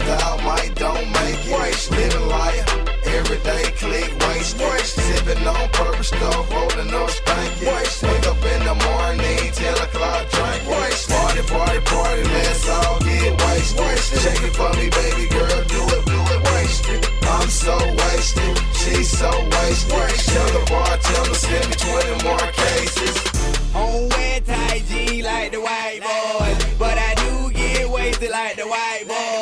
lifestyle, 0.00 0.38
might 0.38 0.74
don't 0.74 1.06
make 1.12 1.46
it. 1.46 1.90
Living 1.90 2.28
life, 2.28 3.06
everyday 3.06 3.62
click 3.78 4.10
wasted. 4.20 4.86
Sipping 4.86 5.46
on 5.46 5.68
purpose 5.70 6.08
stuff, 6.08 6.50
rolling 6.50 6.92
up 6.94 7.10
stanky. 7.10 7.66
Wake 8.02 8.26
up 8.26 8.36
in 8.36 8.60
the 8.64 8.74
morning, 8.74 9.52
10 9.52 9.74
o'clock 9.74 10.30
drink. 10.30 10.62
Waste. 10.70 11.10
Party, 11.10 11.42
party, 11.42 11.80
party, 11.80 12.22
let's 12.24 12.68
all 12.68 12.98
get 13.00 13.40
wasted. 13.44 14.20
Check 14.20 14.42
it 14.42 14.54
for 14.56 14.70
me, 14.78 14.90
baby 14.90 15.28
girl, 15.30 15.62
do 15.70 15.80
it, 15.94 16.04
do 16.06 16.18
it, 16.34 16.40
wasted. 16.50 17.00
I'm 17.22 17.48
so 17.48 17.76
wasted, 17.78 18.58
she's 18.74 19.10
so 19.10 19.30
wasted. 19.30 19.94
Tell 20.32 20.50
the 20.58 20.66
bartender, 20.70 21.34
send 21.34 21.68
me 21.68 21.76
20 21.76 22.24
more 22.24 22.48
cases. 22.52 23.16
On 23.74 24.08
wet 24.08 24.44
tight 24.46 24.82
G 24.88 25.22
like 25.22 25.52
the 25.52 25.60
white 25.60 26.00
boys, 26.00 26.78
but 26.78 26.96
I 26.98 27.14
do 27.14 27.52
get 27.52 27.88
wasted 27.90 28.30
like 28.30 28.56
the 28.56 28.66
white 28.66 29.04
boys. 29.06 29.33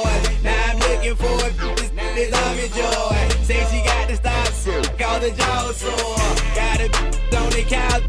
This, 2.23 2.31
this 2.31 2.47
army 2.47 2.69
joy. 2.69 3.45
Say 3.45 3.65
she 3.71 3.85
got 3.85 4.09
to 4.09 4.17
stop, 4.17 4.99
call 4.99 5.21
the 5.21 5.31
jaw 5.31 5.73
sore. 5.73 6.17
Got 6.55 6.81
a 6.81 6.89
on 7.37 7.51
the 7.51 7.65
couch, 7.67 8.03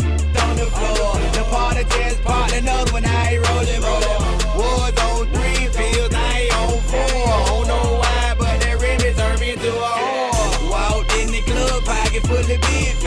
on 0.43 0.55
the 0.57 0.67
floor. 0.69 1.13
The 1.33 1.43
party 1.49 1.83
just 1.83 2.21
part 2.23 2.53
another 2.53 2.91
one, 2.93 3.05
I 3.05 3.33
ain't 3.33 3.49
rolling 3.49 3.81
more. 3.81 4.19
Was 4.57 4.93
on 4.99 5.25
three 5.33 5.67
pills, 5.73 6.13
I 6.13 6.39
ain't 6.41 6.57
on 6.57 6.79
four. 6.91 7.25
Don't 7.57 7.67
know 7.67 7.87
why, 8.01 8.35
but 8.37 8.59
that 8.61 8.77
rim 8.81 8.99
turned 8.99 9.39
me 9.39 9.53
into 9.53 9.71
a 9.71 9.91
whore. 9.99 10.69
Walked 10.69 11.13
in 11.17 11.27
the 11.31 11.41
club, 11.41 11.83
pocket 11.83 12.23
full 12.27 12.37
of 12.37 12.47
big 12.47 13.02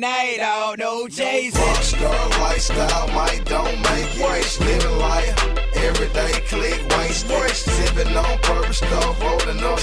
tonight, 0.00 0.40
all 0.40 0.74
no 0.78 1.06
chasing. 1.08 1.60
Rockstar 1.60 2.40
lifestyle, 2.40 3.08
might 3.08 3.44
don't 3.44 3.76
make 3.82 4.08
it. 4.16 4.60
Living 4.60 4.98
life, 4.98 5.36
everyday 5.76 6.32
click 6.48 6.80
wasted. 6.96 7.50
Sipping 7.50 8.16
on 8.16 8.38
purpose 8.38 8.78
stuff, 8.78 9.20
rolling 9.20 9.62
up. 9.62 9.78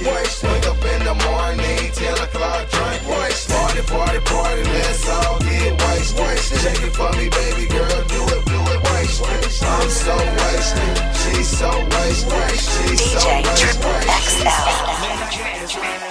Wake 0.00 0.66
up 0.66 0.82
in 0.92 1.04
the 1.04 1.14
morning, 1.26 1.92
10 1.94 2.14
o'clock 2.14 2.68
drink. 2.70 3.02
Party, 3.06 3.82
party, 3.86 4.20
party, 4.26 4.62
let's 4.64 5.08
all 5.08 5.38
get. 5.38 5.78
Check 6.60 6.82
it 6.82 6.92
for 6.92 7.12
me, 7.16 7.28
baby 7.30 7.66
girl, 7.70 8.02
do 8.10 8.20
it, 8.34 8.42
do 8.50 8.58
it, 8.74 8.80
wasted. 8.90 9.28
I'm 9.62 9.88
so 9.88 10.16
wasted, 10.40 10.94
she's 11.22 11.48
so 11.48 11.70
wasted. 11.94 12.58
She's 12.58 13.00
so 13.12 13.20
DJ 13.20 13.62
wasted. 13.86 14.46
Triple 15.30 16.00
My 16.00 16.09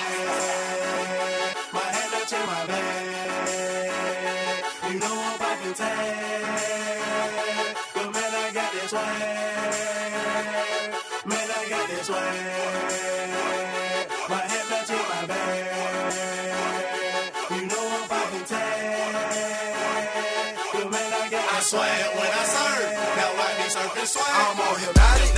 swag 21.70 22.16
when 22.18 22.26
I 22.26 22.44
serve. 22.50 22.90
Now 23.14 23.30
I 23.46 23.50
be 23.62 23.68
surfing 23.70 24.10
swag. 24.10 24.26
I'm 24.26 24.58
on 24.58 24.74
hypnotic, 24.82 25.32